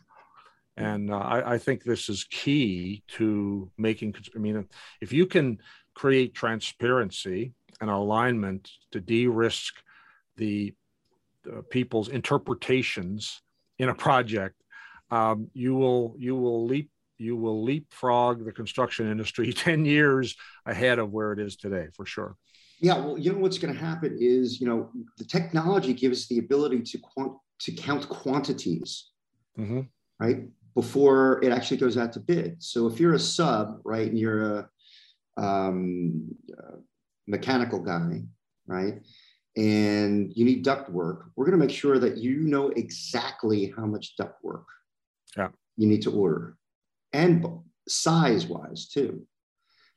[0.80, 4.16] And uh, I, I, think this is key to making.
[4.34, 4.66] I mean,
[5.02, 5.60] if you can
[5.94, 9.76] create transparency and alignment to de-risk
[10.38, 10.74] the,
[11.44, 13.42] the people's interpretations
[13.78, 14.56] in a project,
[15.12, 21.00] um, you will you will leap you will leapfrog the construction industry 10 years ahead
[21.00, 22.36] of where it is today for sure
[22.80, 26.40] yeah well you know what's going to happen is you know the technology gives the
[26.40, 29.10] ability to quant- to count quantities
[29.58, 29.82] mm-hmm.
[30.20, 30.44] right
[30.76, 34.60] before it actually goes out to bid so if you're a sub right and you're
[34.60, 34.70] a
[35.38, 36.30] um,
[37.28, 38.22] mechanical guy
[38.68, 39.02] right
[39.58, 43.86] and you need duct work we're going to make sure that you know exactly how
[43.86, 44.66] much duct work
[45.38, 45.50] yeah.
[45.78, 46.58] you need to order
[47.14, 47.46] and
[47.88, 49.26] size wise too.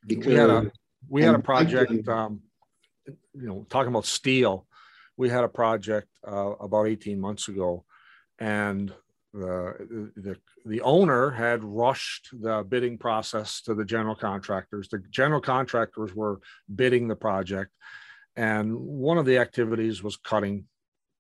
[0.07, 0.73] Because we had a,
[1.09, 2.41] we had a project, um,
[3.07, 4.67] you know, talking about steel,
[5.17, 7.85] we had a project uh, about 18 months ago
[8.39, 8.93] and
[9.33, 14.89] the, the, the owner had rushed the bidding process to the general contractors.
[14.89, 16.41] The general contractors were
[16.75, 17.71] bidding the project.
[18.37, 20.67] And one of the activities was cutting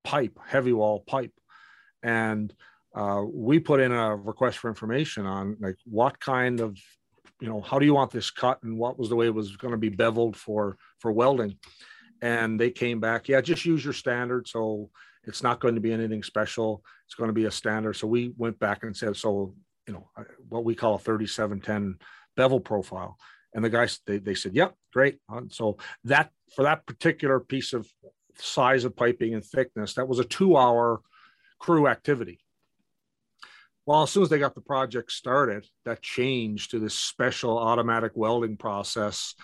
[0.04, 1.32] pipe, heavy wall pipe.
[2.02, 2.52] And
[2.94, 6.76] uh, we put in a request for information on like what kind of
[7.40, 9.56] you know how do you want this cut and what was the way it was
[9.56, 11.56] going to be beveled for for welding
[12.20, 14.90] and they came back yeah just use your standard so
[15.24, 17.92] it's not going to be anything special it's going to be a standard.
[17.92, 19.54] So we went back and said so
[19.86, 20.08] you know
[20.48, 21.98] what we call a 3710
[22.38, 23.18] bevel profile.
[23.52, 25.18] And the guys they, they said yep great.
[25.28, 27.86] And so that for that particular piece of
[28.38, 31.02] size of piping and thickness that was a two hour
[31.58, 32.38] crew activity.
[33.84, 38.12] Well, as soon as they got the project started, that changed to this special automatic
[38.14, 39.34] welding process.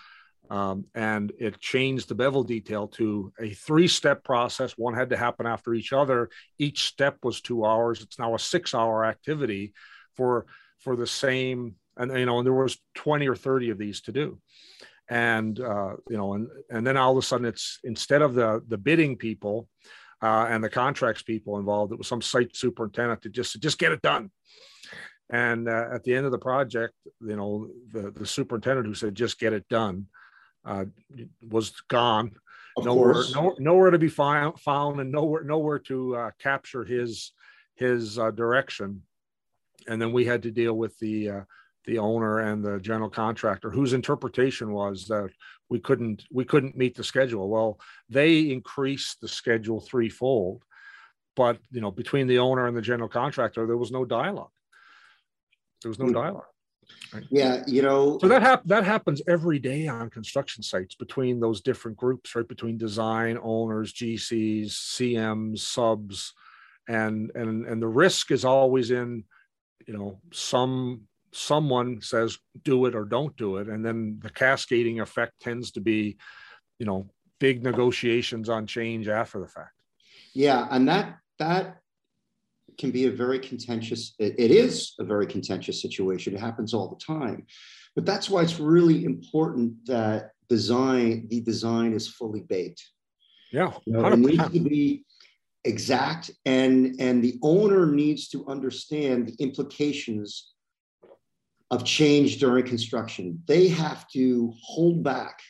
[0.51, 4.73] Um, and it changed the bevel detail to a three step process.
[4.73, 6.31] One had to happen after each other.
[6.59, 8.01] Each step was two hours.
[8.01, 9.75] It's now a six hour activity
[10.17, 10.47] for,
[10.79, 11.75] for the same.
[11.97, 14.39] And, you know, and there was 20 or 30 of these to do.
[15.11, 18.63] And, uh, you know, and, and then all of a sudden it's instead of the,
[18.69, 19.69] the bidding people,
[20.21, 21.93] uh, and the contracts people involved.
[21.93, 24.31] It was some site superintendent to just just get it done.
[25.31, 29.15] And uh, at the end of the project, you know, the, the superintendent who said
[29.15, 30.07] just get it done
[30.69, 30.85] uh,
[31.49, 32.33] was gone.
[32.77, 37.33] Of nowhere, no, nowhere to be found, found, and nowhere nowhere to uh, capture his
[37.75, 39.03] his uh, direction.
[39.89, 41.41] And then we had to deal with the uh,
[41.89, 45.31] the owner and the general contractor whose interpretation was that
[45.71, 50.63] we couldn't we couldn't meet the schedule well they increased the schedule threefold
[51.35, 54.51] but you know between the owner and the general contractor there was no dialogue
[55.81, 56.13] there was no hmm.
[56.13, 56.53] dialogue
[57.13, 57.25] right?
[57.31, 61.61] yeah you know so that hap- that happens every day on construction sites between those
[61.61, 66.35] different groups right between design owners gcs cms subs
[66.89, 69.25] and and and the risk is always in
[69.87, 75.01] you know some someone says do it or don't do it and then the cascading
[75.01, 76.17] effect tends to be
[76.79, 79.73] you know big negotiations on change after the fact
[80.35, 81.81] yeah and that that
[82.79, 86.89] can be a very contentious it, it is a very contentious situation it happens all
[86.89, 87.47] the time
[87.95, 92.83] but that's why it's really important that design the design is fully baked
[93.53, 95.05] yeah you know, it needs to be
[95.65, 100.55] exact and and the owner needs to understand the implications
[101.71, 103.43] of change during construction.
[103.47, 105.41] They have to hold back.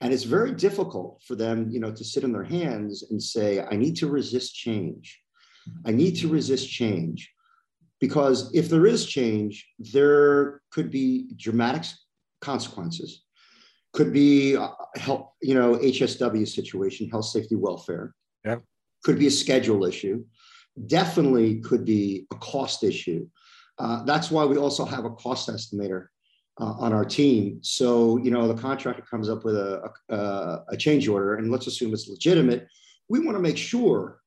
[0.00, 3.62] And it's very difficult for them, you know, to sit in their hands and say,
[3.62, 5.20] I need to resist change.
[5.84, 7.32] I need to resist change.
[7.98, 11.90] Because if there is change, there could be dramatic
[12.42, 13.22] consequences.
[13.94, 18.14] Could be uh, help, you know, HSW situation, health, safety, welfare.
[18.44, 18.56] Yeah.
[19.04, 20.24] Could be a schedule issue.
[20.86, 23.26] Definitely could be a cost issue
[23.78, 26.06] uh, that's why we also have a cost estimator
[26.60, 27.58] uh, on our team.
[27.62, 31.66] So, you know, the contractor comes up with a, a, a change order, and let's
[31.66, 32.66] assume it's legitimate.
[33.08, 34.20] We want to make sure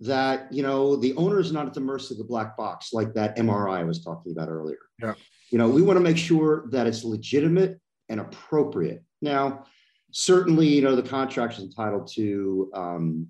[0.00, 3.14] that, you know, the owner is not at the mercy of the black box like
[3.14, 4.78] that MRI I was talking about earlier.
[5.02, 5.14] Yeah.
[5.50, 9.02] You know, we want to make sure that it's legitimate and appropriate.
[9.22, 9.64] Now,
[10.12, 13.26] certainly, you know, the contractor is entitled to um,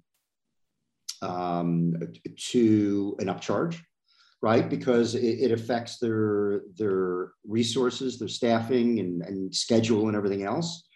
[1.22, 1.96] um,
[2.50, 3.80] to an upcharge
[4.40, 4.68] right?
[4.68, 10.86] Because it, it, affects their their resources, their staffing, and, and schedule, and everything else.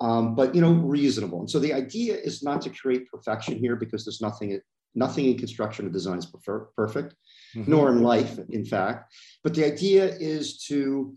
[0.00, 1.40] Um, but you know, reasonable.
[1.40, 4.52] And so the idea is not to create perfection here, because there's nothing
[4.94, 7.14] nothing in construction or design is prefer- perfect,
[7.54, 7.70] mm-hmm.
[7.70, 9.12] nor in life, in fact.
[9.42, 11.16] But the idea is to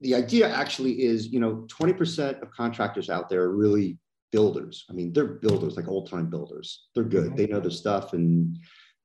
[0.00, 3.98] the idea actually is, you know, 20% of contractors out there are really
[4.30, 4.84] builders.
[4.88, 6.86] I mean, they're builders, like old time builders.
[6.94, 7.28] They're good.
[7.28, 7.36] Mm-hmm.
[7.36, 8.58] They know their stuff and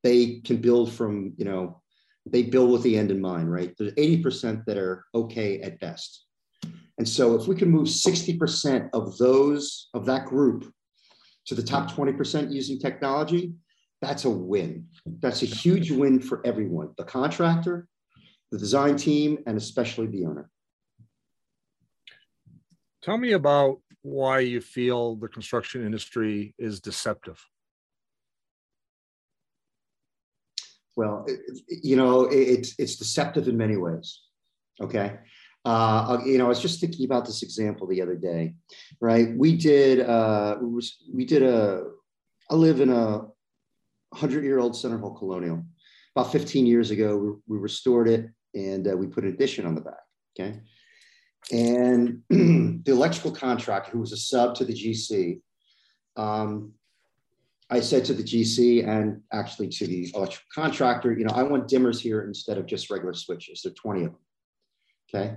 [0.04, 1.82] they can build from, you know,
[2.26, 3.74] they build with the end in mind, right?
[3.78, 6.26] There's 80% that are okay at best.
[6.98, 10.72] And so if we can move 60% of those, of that group
[11.46, 11.96] to the top mm.
[11.96, 13.54] 20% using technology,
[14.02, 14.88] that's a win.
[15.06, 17.88] That's a huge win for everyone, the contractor,
[18.52, 20.50] the design team, and especially the owner.
[23.02, 27.42] Tell me about why you feel the construction industry is deceptive.
[30.96, 31.26] Well,
[31.68, 34.22] you know, it's it's deceptive in many ways.
[34.82, 35.18] Okay.
[35.66, 38.56] Uh, you know, I was just thinking about this example the other day,
[39.00, 39.30] right?
[39.36, 40.58] We did, uh,
[41.14, 41.84] we did a,
[42.50, 43.22] I live in a
[44.14, 45.64] hundred year old Center Hall Colonial.
[46.16, 49.76] about 15 years ago, we, we restored it and uh, we put an addition on
[49.76, 50.04] the back.
[50.38, 50.60] Okay.
[51.52, 55.42] And the electrical contractor, who was a sub to the GC,
[56.18, 56.74] um,
[57.70, 61.70] I said to the GC and actually to the electrical contractor, you know, I want
[61.70, 63.62] dimmers here instead of just regular switches.
[63.62, 64.20] There are 20 of them.
[65.14, 65.36] Okay.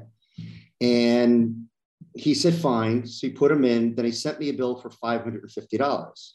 [0.80, 1.66] And
[2.14, 3.06] he said, fine.
[3.06, 3.94] So he put them in.
[3.94, 6.32] Then he sent me a bill for $550.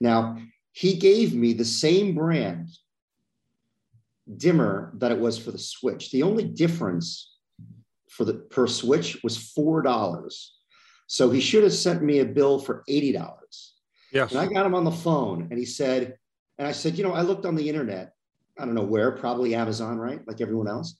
[0.00, 0.38] Now,
[0.72, 2.68] he gave me the same brand
[4.36, 6.10] dimmer that it was for the switch.
[6.10, 7.36] The only difference
[8.08, 10.34] for the per switch was $4.
[11.06, 13.30] So he should have sent me a bill for $80.
[14.12, 14.30] Yes.
[14.30, 16.16] And I got him on the phone and he said,
[16.58, 18.12] and I said, you know, I looked on the internet,
[18.58, 20.20] I don't know where, probably Amazon, right?
[20.26, 20.96] Like everyone else.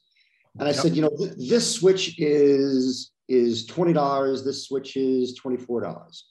[0.58, 0.80] And I yep.
[0.80, 6.22] said, you know, th- this switch is is $20, this switch is $24.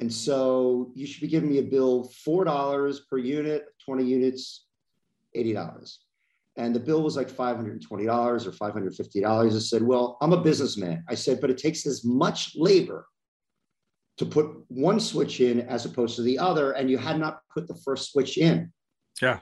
[0.00, 4.66] And so you should be giving me a bill $4 per unit, 20 units,
[5.36, 5.96] $80.
[6.56, 9.54] And the bill was like $520 or $550.
[9.54, 11.04] I said, Well, I'm a businessman.
[11.08, 13.06] I said, But it takes as much labor
[14.18, 16.72] to put one switch in as opposed to the other.
[16.72, 18.72] And you had not put the first switch in.
[19.22, 19.40] Yeah.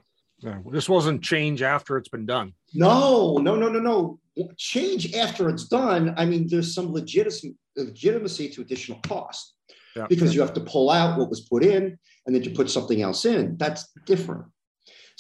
[0.71, 2.53] This wasn't change after it's been done.
[2.75, 4.21] No, no, no, no, no.
[4.57, 6.15] Change after it's done.
[6.17, 9.55] I mean, there's some legitimacy, legitimacy to additional cost
[9.97, 10.07] yeah.
[10.09, 13.03] because you have to pull out what was put in and then you put something
[13.03, 13.57] else in.
[13.57, 14.45] That's different.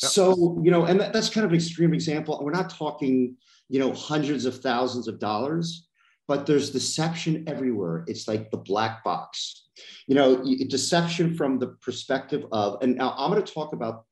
[0.03, 0.09] Yeah.
[0.09, 2.39] So, you know, and that, that's kind of an extreme example.
[2.41, 3.37] We're not talking,
[3.69, 5.89] you know, hundreds of thousands of dollars,
[6.29, 8.05] but there's deception everywhere.
[8.07, 9.64] It's like the black box,
[10.07, 14.05] you know, deception from the perspective of, and now I'm going to talk about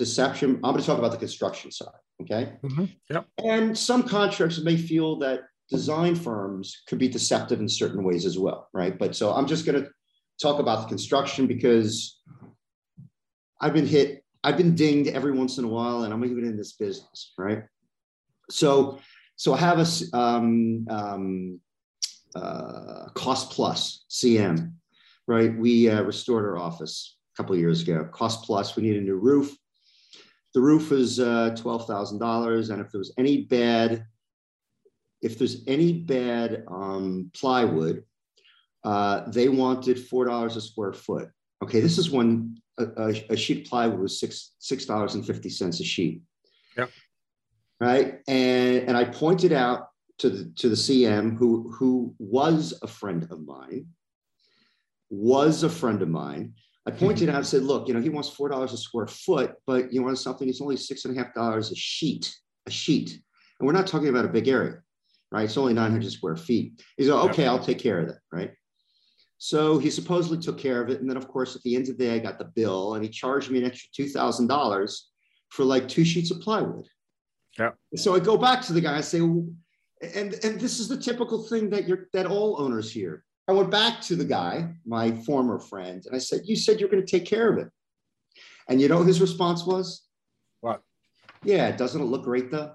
[0.00, 0.56] deception.
[0.56, 2.00] I'm going to talk about the construction side.
[2.22, 2.54] Okay.
[2.64, 2.86] Mm-hmm.
[3.10, 3.26] Yep.
[3.44, 8.38] And some contractors may feel that design firms could be deceptive in certain ways as
[8.38, 8.98] well, right?
[8.98, 9.90] But so I'm just going to
[10.42, 12.18] talk about the construction because
[13.60, 16.56] I've been hit, I've been dinged every once in a while, and I'm even in
[16.56, 17.62] this business, right?
[18.50, 18.98] So,
[19.36, 21.60] so I have a um, um,
[22.34, 24.72] uh, cost plus CM,
[25.26, 25.54] right?
[25.56, 28.08] We uh, restored our office a couple of years ago.
[28.12, 29.54] Cost plus, we need a new roof.
[30.54, 32.70] The roof is uh, $12,000.
[32.70, 34.06] And if there was any bad
[35.22, 38.04] if there's any bad um, plywood,
[38.84, 41.28] uh, they wanted four dollars a square foot.
[41.62, 45.50] Okay, this is when a, a, sheet of plywood was six six dollars and fifty
[45.50, 46.22] cents a sheet.
[46.76, 46.90] Yep.
[47.78, 49.88] Right, and and I pointed out
[50.18, 53.88] to the to the CM who who was a friend of mine,
[55.10, 56.54] was a friend of mine.
[56.86, 59.54] I pointed out and said, look, you know, he wants four dollars a square foot,
[59.66, 60.48] but you want something?
[60.48, 62.34] It's only six and a half dollars a sheet,
[62.66, 63.12] a sheet,
[63.58, 64.82] and we're not talking about a big area
[65.32, 65.44] right?
[65.44, 66.82] It's only 900 square feet.
[66.96, 68.52] He's like, okay, I'll take care of that, right?
[69.38, 71.00] So he supposedly took care of it.
[71.00, 73.04] And then, of course, at the end of the day, I got the bill and
[73.04, 75.00] he charged me an extra $2,000
[75.48, 76.86] for like two sheets of plywood.
[77.58, 77.70] Yeah.
[77.96, 79.54] So I go back to the guy and say, and,
[80.14, 83.24] and this is the typical thing that you're, that all owners hear.
[83.50, 86.88] I went back to the guy, my former friend, and I said, you said you're
[86.88, 87.68] going to take care of it.
[88.68, 90.02] And you know his response was?
[90.60, 90.82] What?
[91.42, 92.74] Yeah, doesn't it look great though?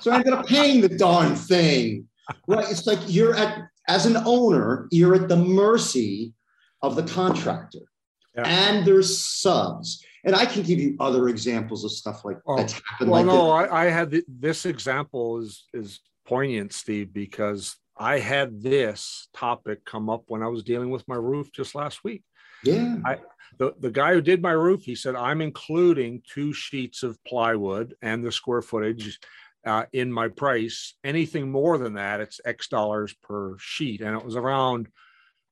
[0.00, 2.08] So I ended up paying the darn thing.
[2.48, 2.68] Right.
[2.68, 6.34] It's like you're at, as an owner, you're at the mercy
[6.82, 7.86] of the contractor.
[8.34, 8.42] Yeah.
[8.44, 10.04] And there's subs.
[10.24, 13.10] And I can give you other examples of stuff like oh, that's happened.
[13.10, 18.18] Well, like no, I, I, had the, this example is is poignant, Steve, because I
[18.18, 22.24] had this topic come up when I was dealing with my roof just last week.
[22.64, 22.96] Yeah.
[23.04, 23.18] I,
[23.58, 27.94] the, the guy who did my roof, he said, I'm including two sheets of plywood
[28.02, 29.20] and the square footage
[29.64, 30.94] uh, in my price.
[31.04, 34.00] Anything more than that, it's X dollars per sheet.
[34.00, 34.88] And it was around,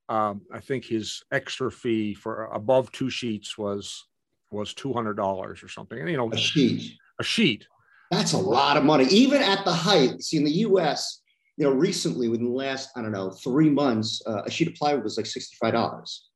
[0.09, 4.07] um, I think his extra fee for above two sheets was
[4.51, 6.01] was two hundred dollars or something.
[6.01, 7.68] And you know, a sheet, a sheet.
[8.11, 10.20] That's a lot of money, even at the height.
[10.20, 11.20] See, in the U.S.,
[11.57, 14.74] you know, recently within the last I don't know three months, uh, a sheet of
[14.74, 16.28] plywood was like sixty five dollars.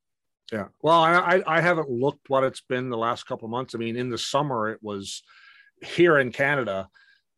[0.52, 0.66] Yeah.
[0.82, 3.74] Well, I, I haven't looked what it's been the last couple of months.
[3.74, 5.22] I mean, in the summer, it was
[5.80, 6.88] here in Canada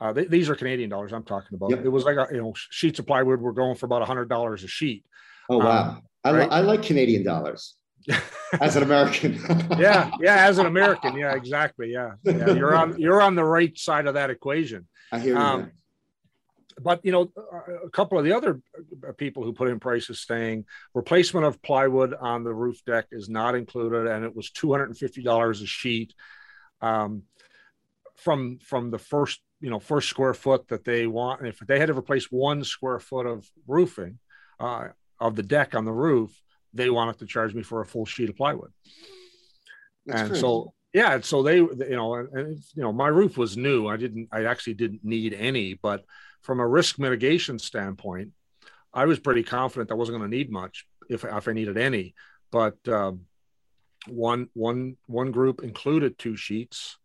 [0.00, 1.70] uh, they, these are Canadian dollars I'm talking about.
[1.70, 1.84] Yep.
[1.84, 4.28] It was like a, you know sheets of plywood were going for about a hundred
[4.28, 5.04] dollars a sheet.
[5.48, 5.88] Oh wow!
[5.88, 6.48] Um, I, right?
[6.50, 7.76] I like Canadian dollars
[8.60, 9.34] as an American.
[9.78, 12.12] yeah, yeah, as an American, yeah, exactly, yeah.
[12.24, 12.50] yeah.
[12.50, 14.86] You're on you're on the right side of that equation.
[15.12, 15.40] I hear you.
[15.40, 15.70] Um,
[16.80, 17.32] but you know,
[17.84, 18.60] a couple of the other
[19.16, 20.64] people who put in prices saying
[20.94, 24.90] replacement of plywood on the roof deck is not included, and it was two hundred
[24.90, 26.14] and fifty dollars a sheet.
[26.80, 27.22] Um,
[28.16, 31.78] from from the first you know first square foot that they want And if they
[31.78, 34.18] had to replace one square foot of roofing
[34.58, 34.88] uh,
[35.20, 36.30] of the deck on the roof
[36.74, 38.72] they wanted to charge me for a full sheet of plywood
[40.06, 40.40] That's and crazy.
[40.40, 44.28] so yeah so they you know and you know my roof was new i didn't
[44.32, 46.04] i actually didn't need any but
[46.46, 48.30] from a risk mitigation standpoint
[48.94, 52.14] i was pretty confident i wasn't going to need much if, if i needed any.
[52.50, 53.22] But um,
[54.08, 56.96] one one one group included two sheets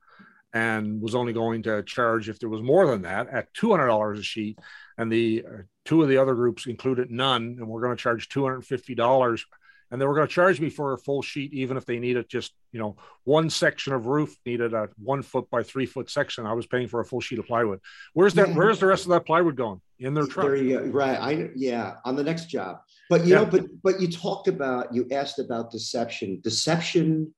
[0.54, 4.22] and was only going to charge if there was more than that at $200 a
[4.22, 4.60] sheet.
[4.98, 8.28] And the uh, two of the other groups included none and we're going to charge
[8.28, 9.44] $250
[9.92, 12.28] and they were going to charge me for a full sheet even if they needed
[12.30, 16.46] just you know one section of roof needed a one foot by three foot section
[16.46, 17.80] i was paying for a full sheet of plywood.
[18.14, 20.48] Where's that where's the rest of that plywood going in their truck.
[20.48, 20.86] There you go.
[20.88, 21.20] right.
[21.20, 22.78] I yeah on the next job.
[23.10, 23.42] But you yeah.
[23.42, 26.40] know but but you talked about you asked about deception.
[26.44, 27.34] Deception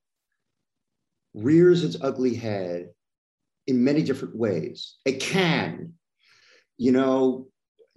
[1.34, 2.90] rears its ugly head
[3.68, 4.96] in many different ways.
[5.06, 5.94] It can
[6.78, 7.48] you know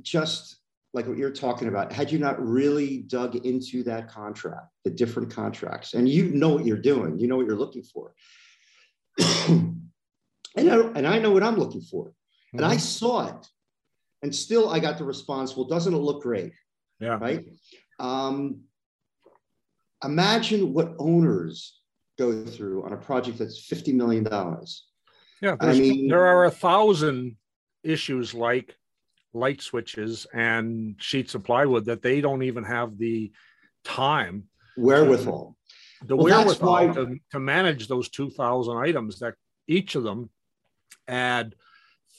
[0.02, 0.57] just
[0.97, 5.30] like what you're talking about, had you not really dug into that contract, the different
[5.30, 8.14] contracts, and you know what you're doing, you know what you're looking for.
[9.49, 9.90] and,
[10.57, 12.07] I, and I know what I'm looking for.
[12.07, 12.57] Mm-hmm.
[12.57, 12.78] And I mm-hmm.
[12.78, 13.47] saw it.
[14.22, 16.55] And still I got the response, well, doesn't it look great?
[16.99, 17.18] Yeah.
[17.20, 17.44] Right.
[18.01, 18.62] Um,
[20.03, 21.78] imagine what owners
[22.18, 24.26] go through on a project that's $50 million.
[25.42, 25.57] Yeah.
[25.61, 27.36] I mean, there are a thousand
[27.84, 28.74] issues like
[29.37, 33.32] light switches and sheets of plywood that they don't even have the
[33.84, 34.45] time
[34.76, 35.57] wherewithal.
[36.05, 36.87] the well, wherewithal why...
[36.89, 39.34] to, to manage those 2000 items that
[39.68, 40.30] each of them
[41.09, 41.55] add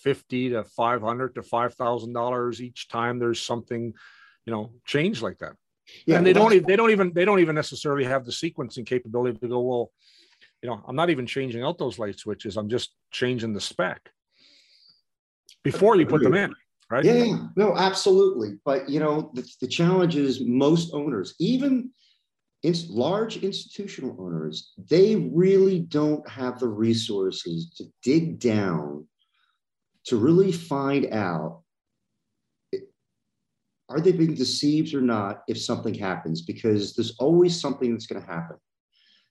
[0.03, 3.93] 50 to 500 to 5000 dollars each time there's something
[4.45, 5.53] you know change like that.
[6.05, 8.85] Yeah, and they well, don't they don't even they don't even necessarily have the sequencing
[8.85, 9.91] capability to go well
[10.61, 14.09] you know i'm not even changing out those light switches i'm just changing the spec
[15.63, 16.53] before you put them in
[16.89, 17.03] right?
[17.03, 18.59] Yeah, no, absolutely.
[18.65, 21.91] But you know, the, the challenge is most owners, even
[22.63, 29.07] in, large institutional owners, they really don't have the resources to dig down
[30.05, 31.61] to really find out
[33.89, 38.21] are they being deceived or not if something happens because there's always something that's going
[38.21, 38.57] to happen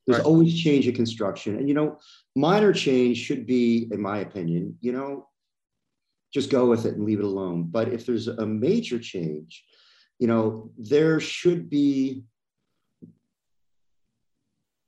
[0.06, 0.26] there's right.
[0.26, 1.98] always change in construction and you know
[2.34, 5.28] minor change should be in my opinion you know
[6.36, 7.62] just go with it and leave it alone.
[7.70, 9.64] But if there's a major change,
[10.18, 12.24] you know, there should be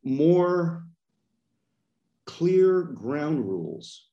[0.05, 0.85] more
[2.27, 4.11] clear ground rules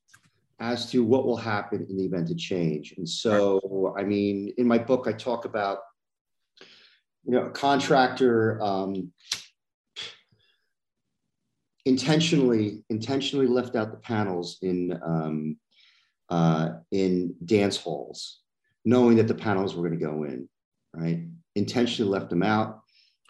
[0.61, 2.93] as to what will happen in the event of change.
[2.97, 5.79] And so, I mean, in my book, I talk about,
[7.25, 9.11] you know, a contractor um,
[11.83, 15.57] intentionally intentionally left out the panels in um,
[16.29, 18.39] uh, in dance halls,
[18.83, 20.49] knowing that the panels were going to go in,
[20.93, 21.25] right?
[21.55, 22.81] Intentionally left them out.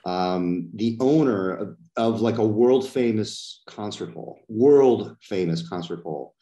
[0.05, 6.35] Um, the owner of, of, like a world famous concert hall, world famous concert hall,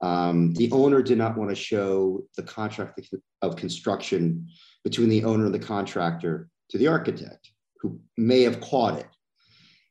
[0.00, 3.00] um, the owner did not want to show the contract
[3.42, 4.48] of construction
[4.84, 9.08] between the owner and the contractor to the architect, who may have caught it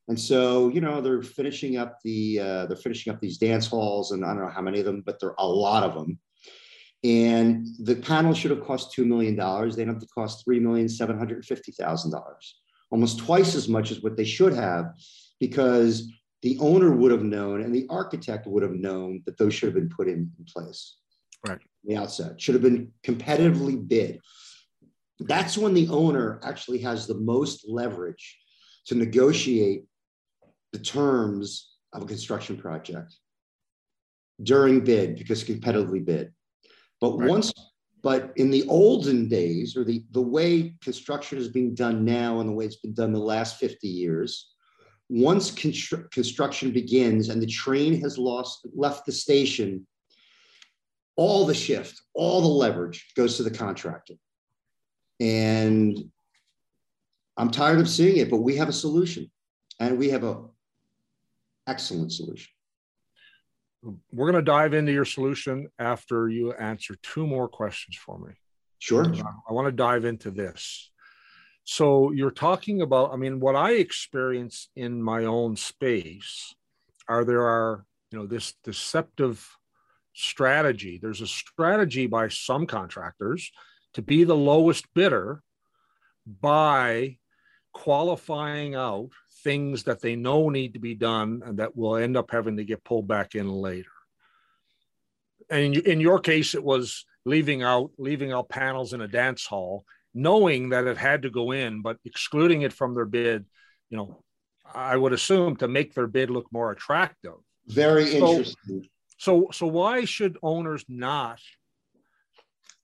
[0.07, 4.11] and so, you know, they're finishing up the uh, they're finishing up these dance halls,
[4.11, 6.19] and I don't know how many of them, but there are a lot of them.
[7.03, 9.75] And the panel should have cost two million dollars.
[9.75, 13.91] They have to cost three million seven hundred fifty thousand dollars, almost twice as much
[13.91, 14.93] as what they should have,
[15.39, 19.67] because the owner would have known and the architect would have known that those should
[19.67, 20.97] have been put in, in place.
[21.47, 21.59] Right.
[21.83, 24.19] The outset should have been competitively bid.
[25.19, 28.37] That's when the owner actually has the most leverage
[28.85, 29.85] to negotiate
[30.73, 33.15] the terms of a construction project
[34.43, 36.31] during bid because competitively bid.
[37.01, 37.29] But right.
[37.29, 37.53] once,
[38.03, 42.49] but in the olden days, or the, the way construction is being done now and
[42.49, 44.53] the way it's been done the last 50 years,
[45.09, 49.87] once constru- construction begins and the train has lost left the station,
[51.15, 54.15] all the shift, all the leverage goes to the contractor.
[55.19, 55.97] And
[57.37, 59.31] I'm tired of seeing it, but we have a solution
[59.79, 60.43] and we have a
[61.67, 62.51] excellent solution.
[64.11, 68.33] We're going to dive into your solution after you answer two more questions for me.
[68.79, 69.05] Sure.
[69.49, 70.91] I want to dive into this.
[71.63, 76.55] So you're talking about, I mean, what I experience in my own space
[77.07, 79.47] are there are, you know, this deceptive
[80.13, 80.97] strategy.
[81.01, 83.51] There's a strategy by some contractors
[83.93, 85.41] to be the lowest bidder
[86.25, 87.17] by
[87.73, 89.09] qualifying out
[89.43, 92.63] things that they know need to be done and that will end up having to
[92.63, 93.89] get pulled back in later.
[95.49, 99.45] And in, in your case, it was leaving out leaving out panels in a dance
[99.45, 103.45] hall, knowing that it had to go in, but excluding it from their bid.
[103.89, 104.23] You know,
[104.73, 107.35] I would assume to make their bid look more attractive.
[107.67, 108.89] Very So- interesting.
[109.19, 111.39] So, so why should owners not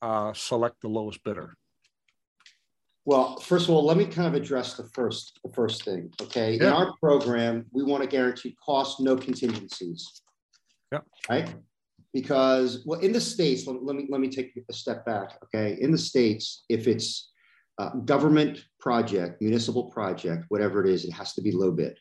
[0.02, 1.56] uh, select the lowest bidder?
[3.06, 6.12] Well, first of all, let me kind of address the first the first thing.
[6.22, 10.22] Okay, in our program, we want to guarantee cost, no contingencies.
[10.92, 11.00] Yeah.
[11.30, 11.54] Right.
[12.14, 15.38] Because well, in the states, let, let me let me take a step back.
[15.46, 17.32] Okay, in the states, if it's
[17.80, 21.98] a government project, municipal project, whatever it is, it has to be low bid.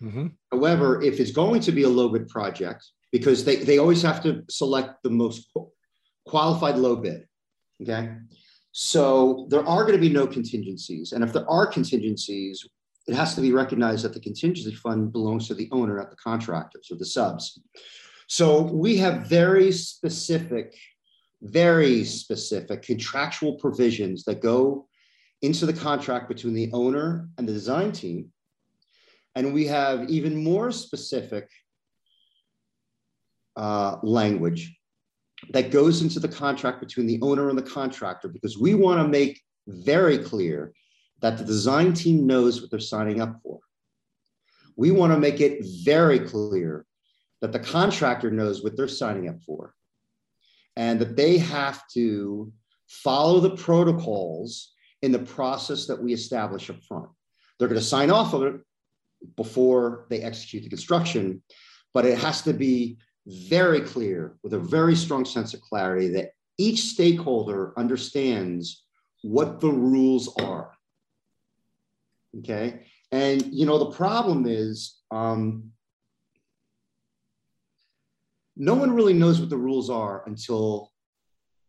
[0.00, 0.28] Mm-hmm.
[0.50, 4.22] However, if it's going to be a low bid project, because they, they always have
[4.22, 5.52] to select the most
[6.26, 7.26] qualified low bid.
[7.82, 8.14] Okay.
[8.72, 11.12] So there are going to be no contingencies.
[11.12, 12.66] And if there are contingencies,
[13.06, 16.16] it has to be recognized that the contingency fund belongs to the owner, not the
[16.16, 17.60] contractors or the subs.
[18.28, 20.74] So we have very specific,
[21.42, 24.88] very specific contractual provisions that go
[25.42, 28.32] into the contract between the owner and the design team.
[29.34, 31.48] And we have even more specific
[33.56, 34.74] uh, language
[35.50, 39.08] that goes into the contract between the owner and the contractor because we want to
[39.08, 40.72] make very clear
[41.20, 43.60] that the design team knows what they're signing up for.
[44.76, 46.86] We want to make it very clear
[47.40, 49.74] that the contractor knows what they're signing up for
[50.76, 52.52] and that they have to
[52.88, 54.72] follow the protocols
[55.02, 57.08] in the process that we establish up front.
[57.58, 58.60] They're going to sign off of it
[59.36, 61.42] before they execute the construction,
[61.92, 66.30] but it has to be very clear with a very strong sense of clarity that
[66.58, 68.84] each stakeholder understands
[69.22, 70.72] what the rules are.
[72.38, 72.86] Okay.
[73.10, 75.70] And, you know, the problem is um,
[78.56, 80.90] no one really knows what the rules are until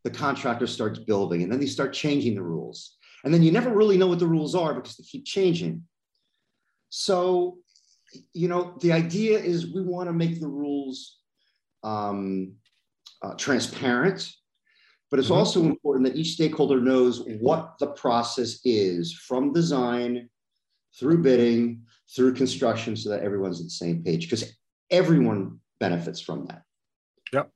[0.04, 2.97] the contractor starts building and then they start changing the rules.
[3.24, 5.84] And then you never really know what the rules are because they keep changing.
[6.89, 7.58] So,
[8.34, 11.22] you know, the idea is we want to make the rules
[11.84, 12.54] um,
[13.22, 14.30] uh, transparent,
[15.10, 15.36] but it's Mhm.
[15.36, 20.30] also important that each stakeholder knows what the process is from design
[21.00, 24.54] through bidding through construction so that everyone's on the same page because
[24.92, 26.64] everyone benefits from that.
[27.32, 27.52] Yep.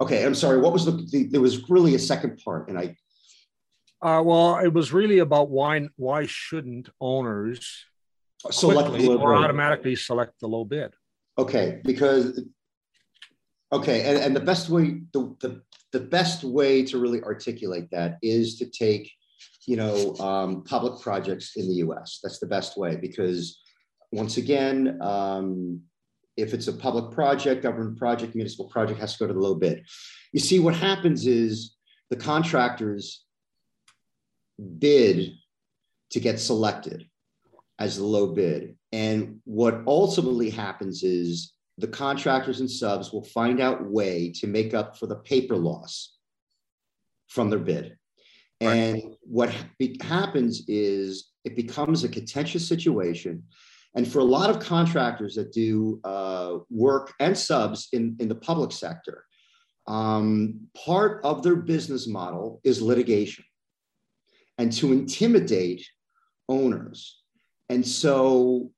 [0.00, 0.58] Okay, I'm sorry.
[0.60, 2.96] What was the, the there was really a second part and I
[4.00, 7.84] Uh, well, it was really about why why shouldn't owners
[8.50, 10.94] select quickly or automatically select the low bid?
[11.38, 12.42] Okay, because
[13.72, 15.62] okay, and, and the best way the, the
[15.92, 19.12] the best way to really articulate that is to take,
[19.66, 22.20] you know, um, public projects in the U.S.
[22.22, 23.60] That's the best way because
[24.10, 25.82] once again, um,
[26.36, 29.54] if it's a public project, government project, municipal project has to go to the low
[29.54, 29.84] bid.
[30.32, 31.76] You see, what happens is
[32.08, 33.24] the contractors
[34.78, 35.32] bid
[36.10, 37.06] to get selected
[37.78, 38.76] as the low bid.
[38.92, 44.74] And what ultimately happens is the contractors and subs will find out way to make
[44.74, 46.16] up for the paper loss
[47.28, 47.96] from their bid.
[48.62, 48.74] Right.
[48.74, 49.52] And what
[50.02, 53.42] happens is it becomes a contentious situation.
[53.94, 58.34] And for a lot of contractors that do uh, work and subs in, in the
[58.34, 59.24] public sector,
[59.86, 63.44] um, part of their business model is litigation
[64.58, 65.84] and to intimidate
[66.48, 67.22] owners.
[67.68, 68.70] And so,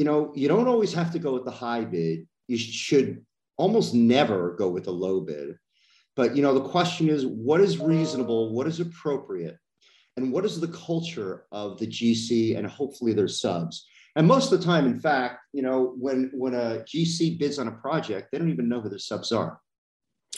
[0.00, 2.26] you know, you don't always have to go with the high bid.
[2.48, 3.22] You should
[3.58, 5.58] almost never go with the low bid.
[6.16, 8.54] But, you know, the question is what is reasonable?
[8.54, 9.58] What is appropriate?
[10.16, 13.86] And what is the culture of the GC and hopefully their subs?
[14.16, 17.68] And most of the time, in fact, you know, when, when a GC bids on
[17.68, 19.60] a project, they don't even know who their subs are.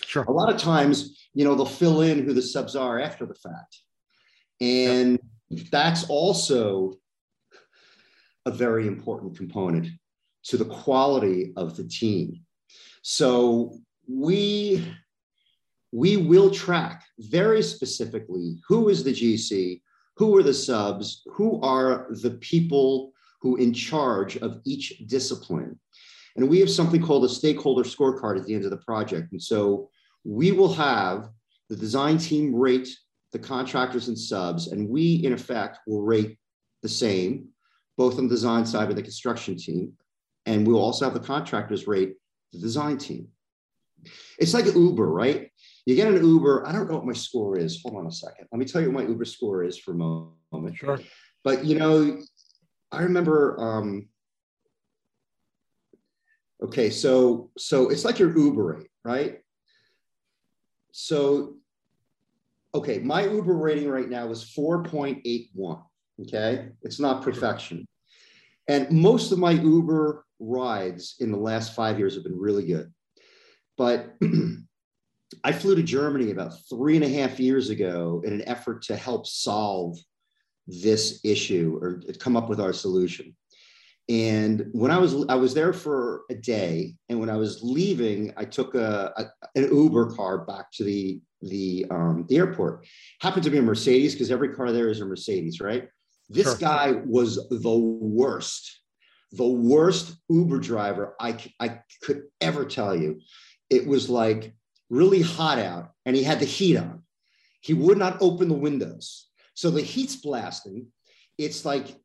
[0.05, 0.25] Sure.
[0.25, 3.37] A lot of times, you know, they'll fill in who the subs are after the
[3.37, 3.79] fact.
[4.61, 5.21] And
[5.71, 6.95] that's also
[8.47, 9.89] a very important component
[10.45, 12.41] to the quality of the team.
[13.03, 13.79] So
[14.09, 14.87] we
[15.95, 19.83] we will track very specifically who is the GC,
[20.17, 23.13] who are the subs, who are the people
[23.43, 25.79] who in charge of each discipline.
[26.37, 29.33] And we have something called a stakeholder scorecard at the end of the project.
[29.33, 29.91] And so
[30.25, 31.29] we will have
[31.69, 32.89] the design team rate
[33.33, 36.39] the contractors and subs, and we, in effect, will rate
[36.83, 37.49] the same,
[38.03, 39.93] both on the design side and the construction team.
[40.45, 42.15] And we'll also have the contractors rate
[42.53, 43.29] the design team.
[44.41, 45.51] It's like Uber, right?
[45.87, 46.67] You get an Uber.
[46.67, 47.81] I don't know what my score is.
[47.83, 48.49] Hold on a second.
[48.51, 50.77] Let me tell you what my Uber score is for a moment.
[50.77, 50.99] Sure.
[51.45, 52.19] But you know,
[52.91, 53.39] I remember.
[53.67, 54.09] Um,
[56.67, 59.39] okay, so so it's like your Uber rate, right?
[60.91, 61.57] So,
[62.75, 65.83] okay, my Uber rating right now is four point eight one.
[66.21, 67.87] Okay, it's not perfection,
[68.69, 72.93] and most of my Uber rides in the last five years have been really good.
[73.77, 74.15] But
[75.45, 78.97] I flew to Germany about three and a half years ago in an effort to
[78.97, 79.99] help solve
[80.67, 83.35] this issue or come up with our solution.
[84.09, 88.33] And when I was I was there for a day, and when I was leaving,
[88.37, 92.85] I took a, a an Uber car back to the the um, the airport.
[93.21, 95.89] Happened to be a Mercedes because every car there is a Mercedes, right?
[96.33, 96.57] This sure.
[96.57, 98.81] guy was the worst,
[99.33, 103.21] the worst Uber driver I I could ever tell you.
[103.69, 104.55] It was like
[104.89, 107.03] really hot out, and he had the heat on.
[107.61, 110.87] He would not open the windows, so the heat's blasting.
[111.39, 111.97] It's like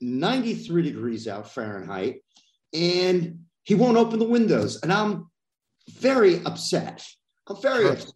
[0.00, 2.22] 93 degrees out Fahrenheit,
[2.72, 4.80] and he won't open the windows.
[4.82, 5.30] And I'm
[5.90, 7.04] very upset.
[7.48, 7.92] I'm very sure.
[7.92, 8.14] upset.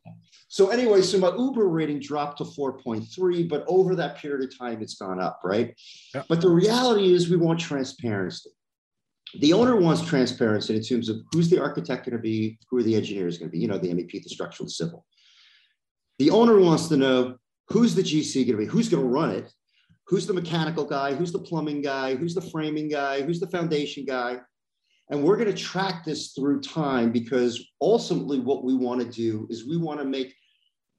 [0.53, 4.83] So, anyway, so my Uber rating dropped to 4.3, but over that period of time,
[4.83, 5.73] it's gone up, right?
[6.13, 6.25] Yeah.
[6.29, 8.51] But the reality is, we want transparency.
[9.39, 12.83] The owner wants transparency in terms of who's the architect going to be, who are
[12.83, 15.07] the engineers going to be, you know, the MEP, the structural, the civil.
[16.19, 17.37] The owner wants to know
[17.69, 19.53] who's the GC going to be, who's going to run it,
[20.09, 24.05] who's the mechanical guy, who's the plumbing guy, who's the framing guy, who's the foundation
[24.05, 24.41] guy.
[25.11, 29.47] And we're going to track this through time because ultimately what we want to do
[29.49, 30.35] is we want to make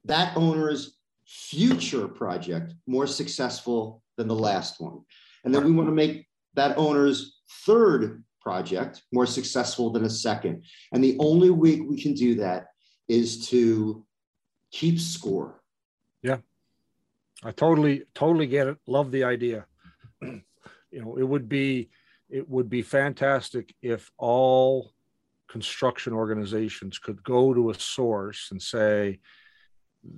[0.04, 5.00] that owner's future project more successful than the last one.
[5.44, 10.64] And then we want to make that owner's third project more successful than a second.
[10.92, 12.66] And the only way we can do that
[13.08, 14.04] is to
[14.70, 15.62] keep score.
[16.22, 16.38] Yeah.
[17.44, 18.78] I totally, totally get it.
[18.86, 19.66] Love the idea.
[20.20, 20.42] you
[20.92, 21.90] know, it would be,
[22.30, 24.92] it would be fantastic if all
[25.48, 29.18] construction organizations could go to a source and say,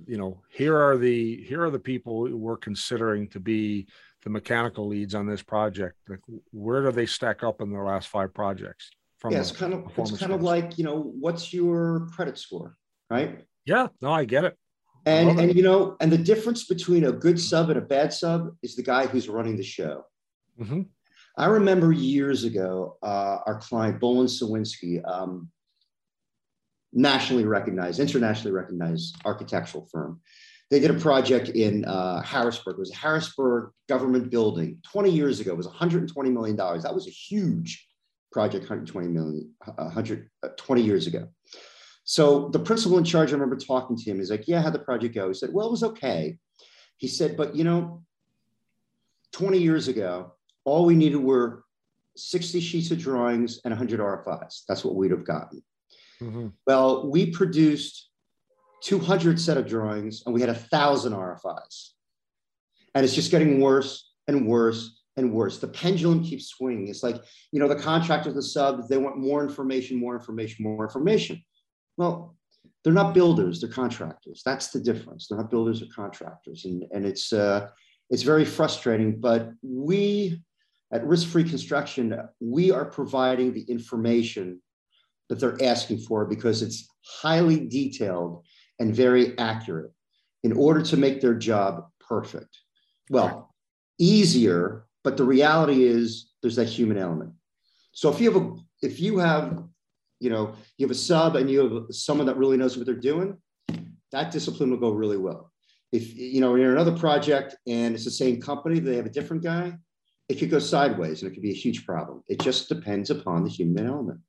[0.07, 3.87] you know, here are the here are the people we're considering to be
[4.23, 5.95] the mechanical leads on this project.
[6.09, 6.19] Like,
[6.51, 8.89] where do they stack up in their last five projects?
[9.19, 12.75] From yeah, it's kind of it's kind of like you know, what's your credit score,
[13.09, 13.45] right?
[13.65, 14.57] Yeah, no, I get it.
[15.05, 18.55] And and you know, and the difference between a good sub and a bad sub
[18.63, 20.03] is the guy who's running the show.
[20.59, 20.81] Mm-hmm.
[21.37, 25.49] I remember years ago, uh, our client Bohlin Cywinski, um,
[26.95, 30.21] nationally recognized, internationally recognized architectural firm.
[30.71, 32.75] They did a project in uh, Harrisburg.
[32.75, 35.51] It was a Harrisburg government building 20 years ago.
[35.51, 36.83] It was 120 million dollars.
[36.83, 37.85] That was a huge
[38.31, 41.27] project, 120 million, 120 uh, years ago.
[42.05, 44.17] So the principal in charge, I remember talking to him.
[44.17, 46.37] He's like, "Yeah, how'd the project go?" He said, "Well, it was okay."
[46.97, 48.03] He said, "But you know,
[49.33, 50.33] 20 years ago,
[50.63, 51.63] all we needed were
[52.15, 54.61] 60 sheets of drawings and 100 RFIs.
[54.67, 55.61] That's what we'd have gotten."
[56.21, 56.47] Mm-hmm.
[56.65, 58.09] Well, we produced
[58.83, 61.89] 200 set of drawings and we had a thousand RFIs.
[62.93, 65.59] And it's just getting worse and worse and worse.
[65.59, 66.87] The pendulum keeps swinging.
[66.87, 67.17] It's like,
[67.51, 71.43] you know, the contractors, the subs, they want more information, more information, more information.
[71.97, 72.35] Well,
[72.83, 74.43] they're not builders, they're contractors.
[74.45, 75.27] That's the difference.
[75.27, 76.65] They're not builders or contractors.
[76.65, 77.69] And, and it's, uh,
[78.09, 80.41] it's very frustrating, but we
[80.91, 84.61] at Risk Free Construction, we are providing the information
[85.29, 86.87] that they're asking for because it's
[87.21, 88.43] highly detailed
[88.79, 89.91] and very accurate
[90.43, 92.57] in order to make their job perfect.
[93.09, 93.53] Well,
[93.97, 97.33] easier, but the reality is there's that human element.
[97.91, 99.63] So if you have a if you have
[100.19, 102.95] you know, you have a sub and you have someone that really knows what they're
[102.95, 103.37] doing,
[104.11, 105.51] that discipline will go really well.
[105.91, 109.09] If you know you're in another project and it's the same company, they have a
[109.09, 109.73] different guy,
[110.29, 112.23] it could go sideways and it could be a huge problem.
[112.27, 114.19] It just depends upon the human element.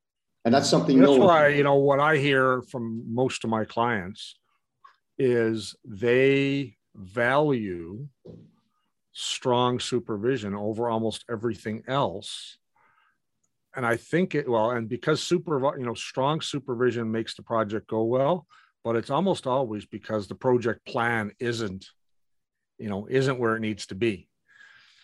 [0.46, 4.38] And that's something that's why, you know, what I hear from most of my clients
[5.18, 8.06] is they value
[9.12, 12.58] strong supervision over almost everything else
[13.76, 17.88] and I think it well, and because super, you know, strong supervision makes the project
[17.88, 18.46] go well,
[18.82, 21.84] but it's almost always because the project plan isn't,
[22.78, 24.28] you know, isn't where it needs to be.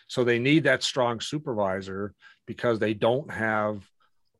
[0.07, 2.15] So they need that strong supervisor
[2.47, 3.87] because they don't have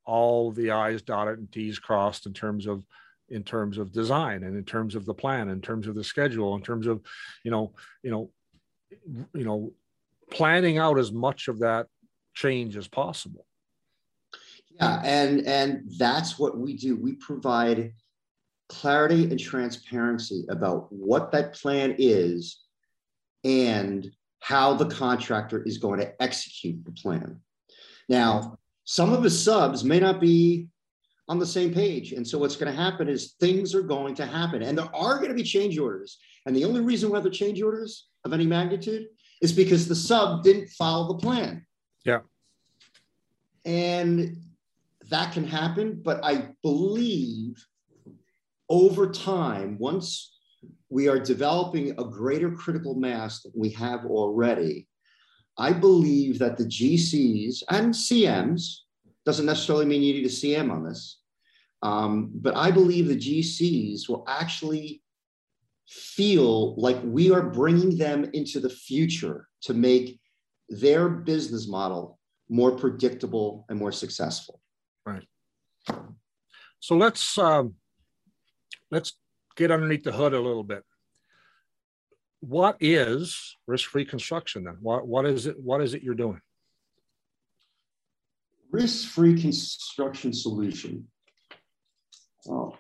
[0.05, 2.85] all the I's dotted and T's crossed in terms of
[3.29, 6.55] in terms of design and in terms of the plan, in terms of the schedule,
[6.55, 7.01] in terms of,
[7.43, 7.73] you know,
[8.03, 8.29] you know,
[9.33, 9.71] you know,
[10.29, 11.87] planning out as much of that
[12.33, 13.45] change as possible.
[14.75, 16.95] Yeah, and and that's what we do.
[16.95, 17.93] We provide
[18.69, 22.59] clarity and transparency about what that plan is
[23.43, 27.39] and how the contractor is going to execute the plan.
[28.09, 30.67] Now, some of the subs may not be
[31.29, 32.11] on the same page.
[32.11, 35.17] And so what's going to happen is things are going to happen and there are
[35.17, 36.17] going to be change orders.
[36.45, 39.07] And the only reason why the change orders of any magnitude
[39.41, 41.65] is because the sub didn't follow the plan.
[42.05, 42.19] Yeah.
[43.65, 44.37] And
[45.09, 47.65] that can happen, but I believe
[48.69, 50.37] over time, once
[50.89, 54.87] we are developing a greater critical mass than we have already,
[55.57, 58.79] I believe that the GCs and CMs
[59.25, 61.19] doesn't necessarily mean you need a CM on this,
[61.81, 65.01] um, but I believe the GCs will actually
[65.87, 70.19] feel like we are bringing them into the future to make
[70.69, 74.59] their business model more predictable and more successful.
[75.05, 75.23] Right.
[76.79, 77.75] So let's um,
[78.91, 79.13] let's
[79.55, 80.83] get underneath the hood a little bit.
[82.43, 84.75] What is risk-free construction then?
[84.81, 85.57] What, what is it?
[85.57, 86.41] What is it you're doing?
[88.69, 91.07] Risk-free construction solution.
[92.45, 92.77] Well,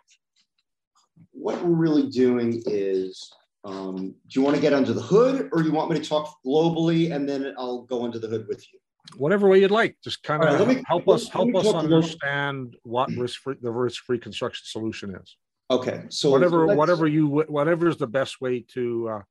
[1.31, 3.31] what we're really doing is,
[3.63, 3.95] um,
[4.27, 7.15] do you want to get under the hood or you want me to talk globally
[7.15, 8.79] and then I'll go under the hood with you?
[9.15, 13.39] Whatever way you'd like, just kind of right, help us help us understand what risk
[13.41, 15.37] free the risk free construction solution is.
[15.71, 19.21] Okay, so whatever whatever you whatever is the best way to uh,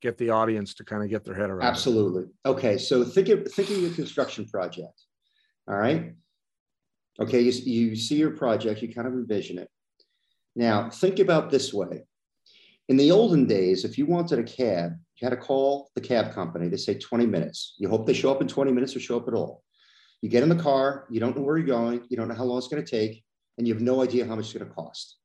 [0.00, 1.66] get the audience to kind of get their head around.
[1.68, 2.24] Absolutely.
[2.24, 2.48] It.
[2.48, 5.02] Okay, so think of thinking of construction project.
[5.68, 6.14] All right.
[7.20, 9.68] Okay, you, you see your project, you kind of envision it.
[10.54, 12.04] Now, think about this way.
[12.88, 16.32] In the olden days, if you wanted a cab, you had to call the cab
[16.32, 16.68] company.
[16.68, 17.74] They say 20 minutes.
[17.78, 19.62] You hope they show up in 20 minutes or show up at all.
[20.22, 22.44] You get in the car, you don't know where you're going, you don't know how
[22.44, 23.22] long it's going to take,
[23.56, 25.16] and you have no idea how much it's going to cost.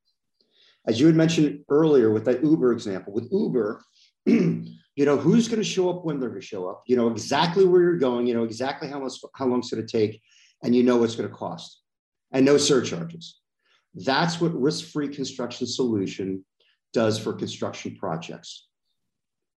[0.86, 3.82] As you had mentioned earlier with that Uber example, with Uber,
[4.96, 6.84] you know who's going to show up when they're going to show up.
[6.88, 8.28] You know exactly where you're going.
[8.28, 10.22] You know exactly how much how long it's going to take,
[10.64, 11.82] and you know what's going to cost,
[12.32, 13.40] and no surcharges.
[13.96, 16.44] That's what risk-free construction solution
[16.94, 18.68] does for construction projects.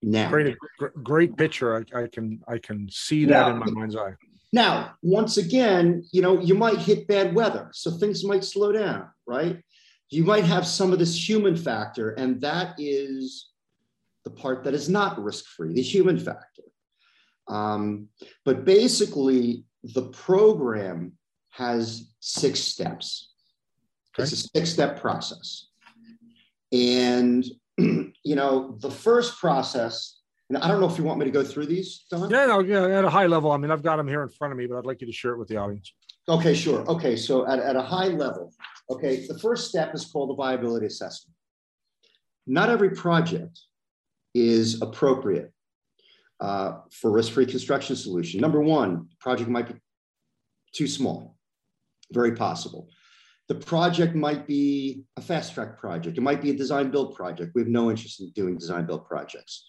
[0.01, 0.55] Now, great,
[1.01, 1.75] great picture.
[1.75, 4.13] I, I can I can see that now, in my mind's eye.
[4.53, 9.09] Now, once again, you know you might hit bad weather, so things might slow down,
[9.25, 9.61] right?
[10.09, 13.49] You might have some of this human factor, and that is
[14.25, 16.63] the part that is not risk-free, the human factor.
[17.47, 18.09] Um,
[18.43, 21.13] but basically, the program
[21.51, 23.31] has six steps.
[24.13, 24.23] Okay.
[24.23, 25.67] It's a six-step process.
[26.71, 27.45] And
[27.77, 30.19] you know, the first process,
[30.49, 32.29] and I don't know if you want me to go through these, Don.
[32.29, 33.51] Yeah, no, yeah, at a high level.
[33.51, 35.13] I mean, I've got them here in front of me, but I'd like you to
[35.13, 35.93] share it with the audience.
[36.27, 36.81] Okay, sure.
[36.89, 38.51] Okay, so at, at a high level,
[38.89, 41.35] okay, the first step is called the viability assessment.
[42.47, 43.59] Not every project
[44.35, 45.51] is appropriate
[46.39, 48.41] uh, for risk-free construction solution.
[48.41, 49.79] Number one, project might be
[50.73, 51.37] too small,
[52.11, 52.89] very possible.
[53.47, 56.17] The project might be a fast track project.
[56.17, 57.51] It might be a design build project.
[57.55, 59.65] We have no interest in doing design build projects.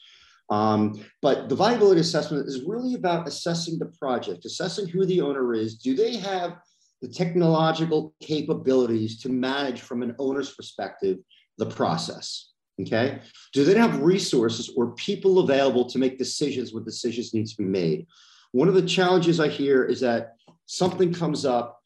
[0.49, 5.55] Um, but the viability assessment is really about assessing the project, assessing who the owner
[5.55, 5.77] is.
[5.77, 6.59] Do they have
[7.03, 11.19] the technological capabilities to manage from an owner's perspective
[11.59, 12.53] the process?
[12.81, 13.21] Okay.
[13.53, 17.65] Do they have resources or people available to make decisions when decisions need to be
[17.65, 18.07] made?
[18.53, 20.35] One of the challenges I hear is that
[20.67, 21.77] something comes up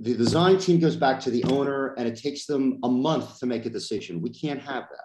[0.00, 3.46] the design team goes back to the owner and it takes them a month to
[3.46, 4.20] make a decision.
[4.20, 5.04] We can't have that.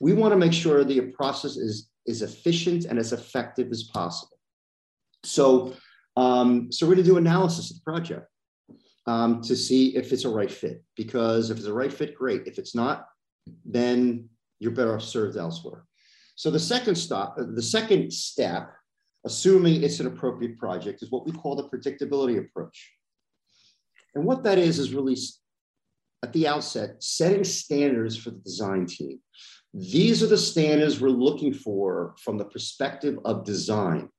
[0.00, 4.38] We want to make sure the process is, is efficient and as effective as possible.
[5.24, 5.74] So,
[6.16, 8.28] um, so we're going to do analysis of the project
[9.06, 10.84] um, to see if it's a right fit.
[10.96, 12.46] Because if it's a right fit, great.
[12.46, 13.06] If it's not,
[13.64, 14.28] then
[14.62, 15.84] you're better served elsewhere.
[16.36, 18.70] So the second stop, uh, the second step,
[19.26, 22.92] assuming it's an appropriate project, is what we call the predictability approach.
[24.14, 25.16] And what that is, is really
[26.22, 29.18] at the outset, setting standards for the design team.
[29.74, 34.10] These are the standards we're looking for from the perspective of design.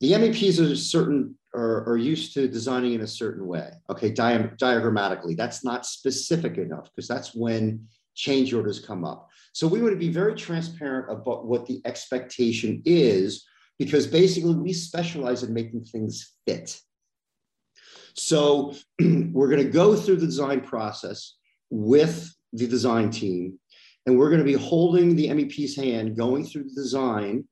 [0.00, 3.70] The MEPs are certain are, are used to designing in a certain way.
[3.90, 9.28] Okay, diagrammatically, that's not specific enough because that's when change orders come up.
[9.52, 13.46] So we want to be very transparent about what the expectation is
[13.78, 16.80] because basically we specialize in making things fit.
[18.14, 21.34] So we're going to go through the design process
[21.70, 23.58] with the design team,
[24.06, 27.46] and we're going to be holding the MEP's hand going through the design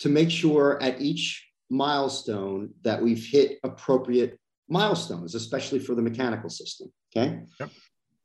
[0.00, 6.50] to make sure at each milestone that we've hit appropriate milestones, especially for the mechanical
[6.50, 6.92] system.
[7.16, 7.40] Okay.
[7.58, 7.70] Yep.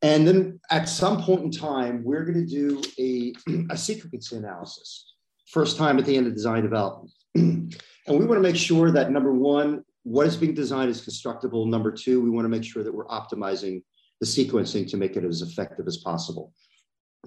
[0.01, 3.33] And then at some point in time, we're going to do a,
[3.69, 5.13] a sequence analysis,
[5.47, 7.11] first time at the end of design development.
[7.35, 7.77] and
[8.07, 11.65] we want to make sure that number one, what is being designed is constructible.
[11.65, 13.83] Number two, we want to make sure that we're optimizing
[14.21, 16.53] the sequencing to make it as effective as possible.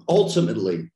[0.09, 0.89] Ultimately,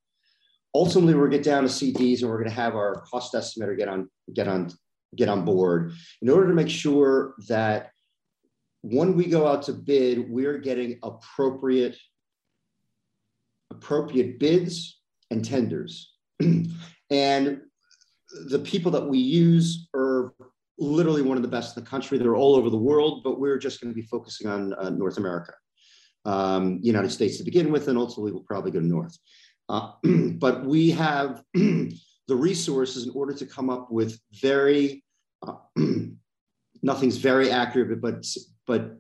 [0.73, 3.87] ultimately, we're get down to CDs and we're going to have our cost estimator get
[3.87, 4.71] on, get on,
[5.15, 7.91] get on board in order to make sure that
[8.81, 11.97] when we go out to bid, we're getting appropriate
[13.71, 14.99] appropriate bids
[15.29, 16.13] and tenders.
[17.09, 17.61] and
[18.47, 20.33] the people that we use are
[20.79, 22.17] literally one of the best in the country.
[22.17, 25.17] They're all over the world, but we're just going to be focusing on uh, North
[25.17, 25.53] America,
[26.25, 29.17] um, United States to begin with, and ultimately we'll probably go to north.
[29.69, 29.91] Uh,
[30.33, 31.91] but we have the
[32.29, 35.03] resources in order to come up with very,
[35.45, 35.55] uh,
[36.81, 38.25] nothing's very accurate, but,
[38.67, 38.97] but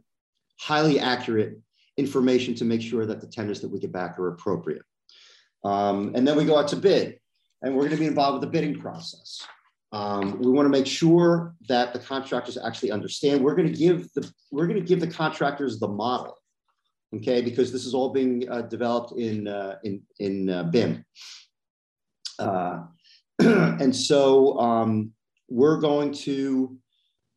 [0.59, 1.59] highly accurate
[1.97, 4.83] information to make sure that the tenders that we get back are appropriate.
[5.63, 7.19] Um, and then we go out to bid,
[7.61, 9.45] and we're going to be involved with the bidding process.
[9.91, 13.43] Um, we want to make sure that the contractors actually understand.
[13.43, 16.37] We're going to give the we're going to give the contractors the model,
[17.15, 17.41] okay?
[17.41, 21.05] Because this is all being uh, developed in uh, in in uh, BIM,
[22.39, 22.83] uh,
[23.39, 25.13] and so um,
[25.49, 26.77] we're going to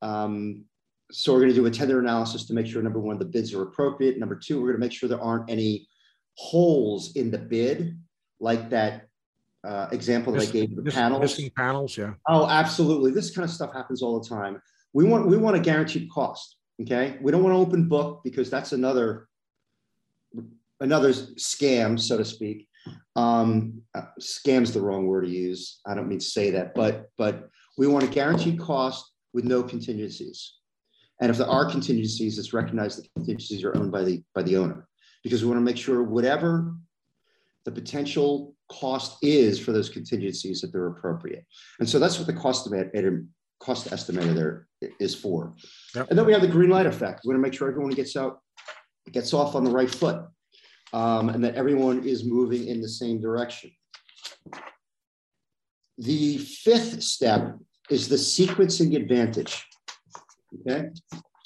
[0.03, 0.65] um,
[1.11, 3.53] so we're going to do a tender analysis to make sure number one the bids
[3.55, 4.19] are appropriate.
[4.19, 5.89] Number two, we're going to make sure there aren't any
[6.35, 7.99] holes in the bid,
[8.39, 9.09] like that
[9.65, 11.21] uh, example that I gave the panels.
[11.21, 12.15] Missing panels, yeah.
[12.29, 13.11] Oh, absolutely.
[13.11, 14.61] This kind of stuff happens all the time.
[14.93, 16.57] We want we want a guaranteed cost.
[16.81, 19.29] Okay, we don't want to open book because that's another
[20.81, 22.69] another scam, so to speak.
[23.15, 25.81] Um, uh, scam's the wrong word to use.
[25.87, 29.63] I don't mean to say that, but but we want a guaranteed cost with no
[29.63, 30.55] contingencies.
[31.21, 34.57] And if there are contingencies, it's recognized that contingencies are owned by the by the
[34.57, 34.89] owner
[35.23, 36.75] because we want to make sure whatever
[37.65, 41.45] the potential cost is for those contingencies that they're appropriate.
[41.79, 43.27] And so that's what the cost estimator,
[43.59, 44.69] cost estimator there
[44.99, 45.55] is for.
[45.95, 46.09] Yep.
[46.09, 47.21] And then we have the green light effect.
[47.25, 48.39] We want to make sure everyone gets out,
[49.13, 50.23] gets off on the right foot,
[50.93, 53.71] um, and that everyone is moving in the same direction.
[55.99, 57.59] The fifth step
[57.91, 59.67] is the sequencing advantage.
[60.61, 60.89] Okay.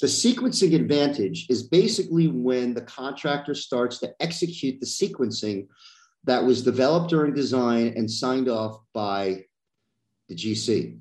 [0.00, 5.68] The sequencing advantage is basically when the contractor starts to execute the sequencing
[6.24, 9.44] that was developed during design and signed off by
[10.28, 10.98] the GC.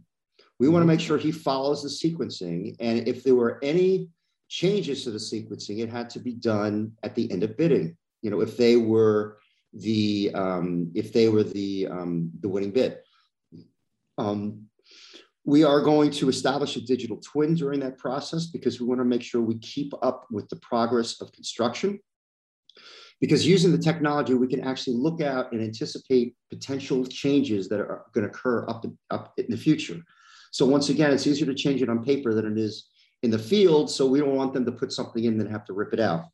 [0.59, 2.75] We want to make sure he follows the sequencing.
[2.79, 4.09] And if there were any
[4.47, 7.97] changes to the sequencing, it had to be done at the end of bidding.
[8.21, 9.37] You know, if they were
[9.73, 12.99] the um, if they were the um, the winning bid.
[14.17, 14.67] Um,
[15.45, 19.05] we are going to establish a digital twin during that process because we want to
[19.05, 21.99] make sure we keep up with the progress of construction
[23.23, 28.03] because using the technology, we can actually look out and anticipate potential changes that are
[28.13, 30.01] going to occur up, up in the future.
[30.51, 32.89] So once again, it's easier to change it on paper than it is
[33.21, 33.89] in the field.
[33.89, 36.25] So we don't want them to put something in and have to rip it out.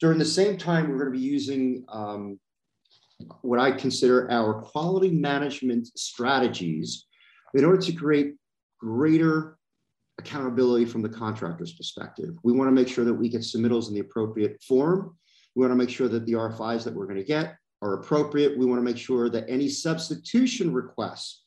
[0.00, 2.38] During the same time, we're going to be using um,
[3.42, 7.06] what I consider our quality management strategies
[7.54, 8.36] in order to create
[8.78, 9.58] greater
[10.18, 12.34] accountability from the contractor's perspective.
[12.42, 15.16] We want to make sure that we get submittals in the appropriate form
[15.58, 18.56] we want to make sure that the RFIs that we're going to get are appropriate.
[18.56, 21.42] We want to make sure that any substitution requests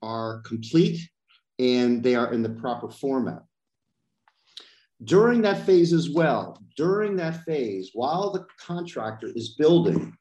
[0.00, 1.00] are complete
[1.58, 3.42] and they are in the proper format.
[5.02, 10.16] During that phase as well, during that phase, while the contractor is building,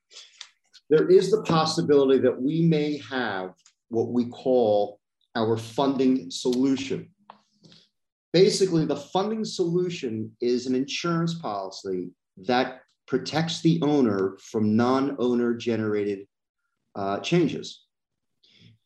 [0.90, 3.54] there is the possibility that we may have
[3.90, 5.00] what we call
[5.36, 7.10] our funding solution.
[8.34, 16.28] Basically, the funding solution is an insurance policy that protects the owner from non-owner generated
[16.96, 17.86] uh, changes.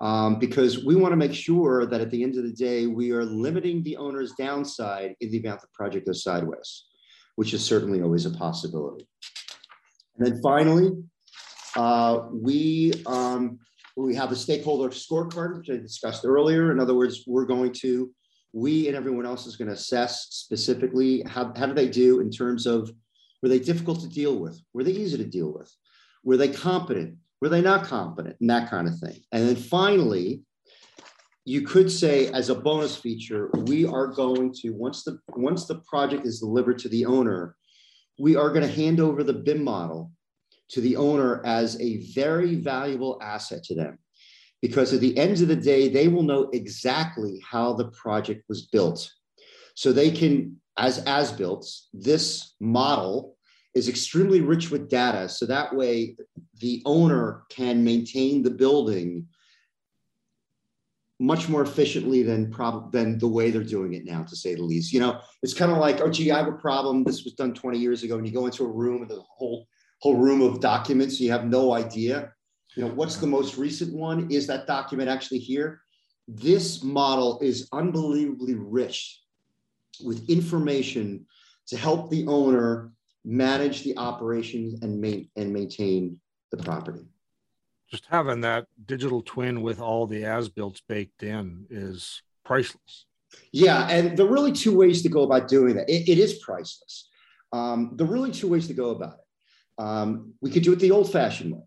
[0.01, 3.11] Um, because we want to make sure that at the end of the day, we
[3.11, 6.85] are limiting the owner's downside in the event the project goes sideways,
[7.35, 9.07] which is certainly always a possibility.
[10.17, 10.91] And then finally,
[11.75, 13.59] uh, we, um,
[14.05, 16.71] we have the stakeholder scorecard, which I discussed earlier.
[16.71, 18.11] In other words, we're going to,
[18.53, 22.31] we and everyone else is going to assess specifically how, how do they do in
[22.31, 22.91] terms of
[23.41, 24.59] were they difficult to deal with?
[24.73, 25.71] Were they easy to deal with?
[26.23, 27.17] Were they competent?
[27.41, 28.37] Were they not competent?
[28.39, 29.21] And that kind of thing.
[29.31, 30.43] And then finally,
[31.45, 35.79] you could say as a bonus feature, we are going to, once the once the
[35.79, 37.55] project is delivered to the owner,
[38.19, 40.11] we are going to hand over the BIM model
[40.69, 43.97] to the owner as a very valuable asset to them.
[44.61, 48.67] Because at the end of the day, they will know exactly how the project was
[48.67, 49.09] built.
[49.75, 53.35] So they can as as built, this model
[53.75, 55.29] is extremely rich with data.
[55.29, 56.15] So that way
[56.59, 59.27] the owner can maintain the building
[61.19, 64.63] much more efficiently than prob- than the way they're doing it now, to say the
[64.63, 64.93] least.
[64.93, 67.03] You know, it's kind of like, oh, gee, I have a problem.
[67.03, 69.67] This was done 20 years ago, and you go into a room and the whole
[69.99, 72.33] whole room of documents, you have no idea.
[72.75, 74.29] You know, what's the most recent one?
[74.31, 75.81] Is that document actually here?
[76.27, 79.21] This model is unbelievably rich
[80.03, 81.25] with information
[81.67, 82.91] to help the owner
[83.25, 86.19] manage the operations and, main, and maintain
[86.51, 87.05] the property.
[87.89, 93.05] Just having that digital twin with all the as-built baked in is priceless.
[93.51, 95.89] Yeah, and there are really two ways to go about doing that.
[95.89, 97.09] it, it is priceless.
[97.51, 99.25] Um, there are really two ways to go about it.
[99.79, 101.63] Um, we could do it the old-fashioned way.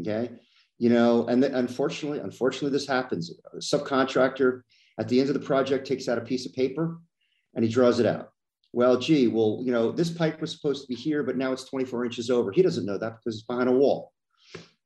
[0.00, 0.30] Okay,
[0.78, 3.32] you know, and the, unfortunately, unfortunately, this happens.
[3.52, 4.62] A subcontractor
[4.98, 6.98] at the end of the project takes out a piece of paper
[7.54, 8.30] and he draws it out.
[8.72, 11.64] Well, gee, well, you know, this pipe was supposed to be here, but now it's
[11.64, 12.50] 24 inches over.
[12.50, 14.12] He doesn't know that because it's behind a wall.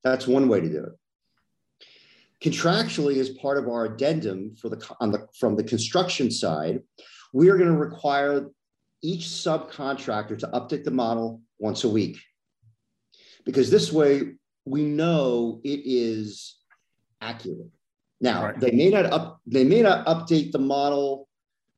[0.04, 0.92] That's one way to do it.
[2.42, 6.82] Contractually, as part of our addendum for the, on the from the construction side,
[7.32, 8.48] we are going to require
[9.02, 12.18] each subcontractor to update the model once a week.
[13.48, 14.34] Because this way
[14.66, 16.56] we know it is
[17.22, 17.70] accurate.
[18.20, 18.60] Now right.
[18.60, 21.28] they may not up they may not update the model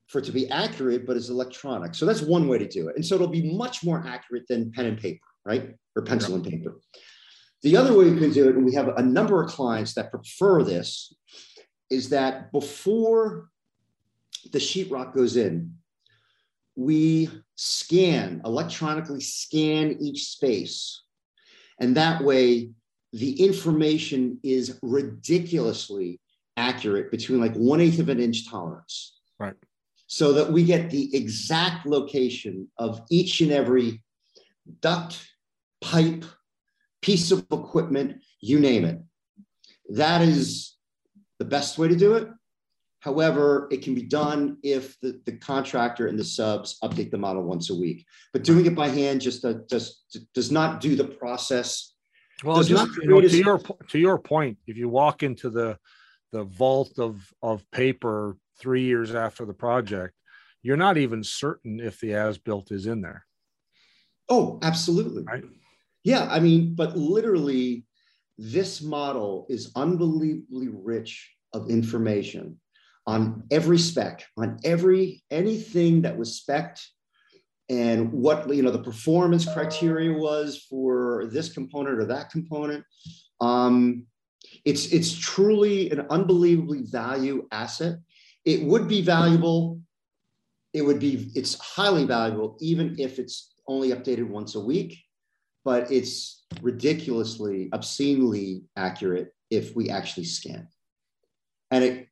[0.08, 1.94] for it to be accurate, but it's electronic.
[1.94, 2.96] So that's one way to do it.
[2.96, 5.76] And so it'll be much more accurate than pen and paper, right?
[5.94, 6.80] Or pencil and paper.
[7.62, 10.10] The other way we can do it, and we have a number of clients that
[10.10, 11.14] prefer this,
[11.90, 13.50] is that before
[14.50, 15.74] the sheetrock goes in,
[16.74, 21.02] we scan, electronically scan each space.
[21.80, 22.70] And that way,
[23.12, 26.20] the information is ridiculously
[26.56, 29.18] accurate between like one eighth of an inch tolerance.
[29.38, 29.54] Right.
[30.06, 34.02] So that we get the exact location of each and every
[34.80, 35.26] duct,
[35.80, 36.24] pipe,
[37.00, 39.00] piece of equipment, you name it.
[39.88, 40.76] That is
[41.38, 42.28] the best way to do it.
[43.00, 47.42] However, it can be done if the, the contractor and the subs update the model
[47.42, 48.04] once a week.
[48.32, 51.94] But doing it by hand just, uh, just does not do the process
[52.44, 55.78] well, just, you know, to your to your point, if you walk into the
[56.32, 60.14] the vault of of paper three years after the project,
[60.62, 63.26] you're not even certain if the as built is in there.
[64.28, 65.24] Oh, absolutely.
[65.24, 65.44] Right.
[66.02, 67.84] Yeah, I mean, but literally,
[68.38, 72.58] this model is unbelievably rich of information
[73.06, 76.80] on every spec, on every anything that was spec'd
[77.70, 82.84] and what you know the performance criteria was for this component or that component.
[83.40, 84.06] Um,
[84.64, 87.98] it's it's truly an unbelievably value asset.
[88.44, 89.80] It would be valuable.
[90.72, 94.98] It would be it's highly valuable even if it's only updated once a week,
[95.64, 100.66] but it's ridiculously obscenely accurate if we actually scan,
[101.70, 102.08] and it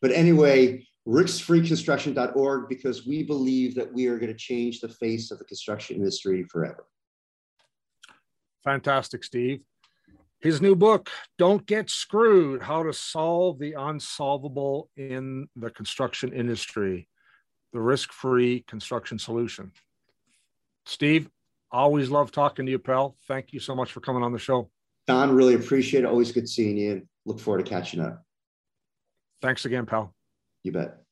[0.00, 5.38] But anyway, riskfreeconstruction.org because we believe that we are going to change the face of
[5.38, 6.86] the construction industry forever.
[8.64, 9.60] Fantastic, Steve.
[10.40, 17.08] His new book, Don't Get Screwed How to Solve the Unsolvable in the Construction Industry,
[17.72, 19.72] the risk free construction solution.
[20.86, 21.28] Steve,
[21.70, 23.16] always love talking to you, pal.
[23.28, 24.70] Thank you so much for coming on the show.
[25.06, 26.06] Don, really appreciate it.
[26.06, 27.02] Always good seeing you.
[27.26, 28.22] Look forward to catching up.
[29.42, 30.14] Thanks again, pal.
[30.64, 31.09] You bet.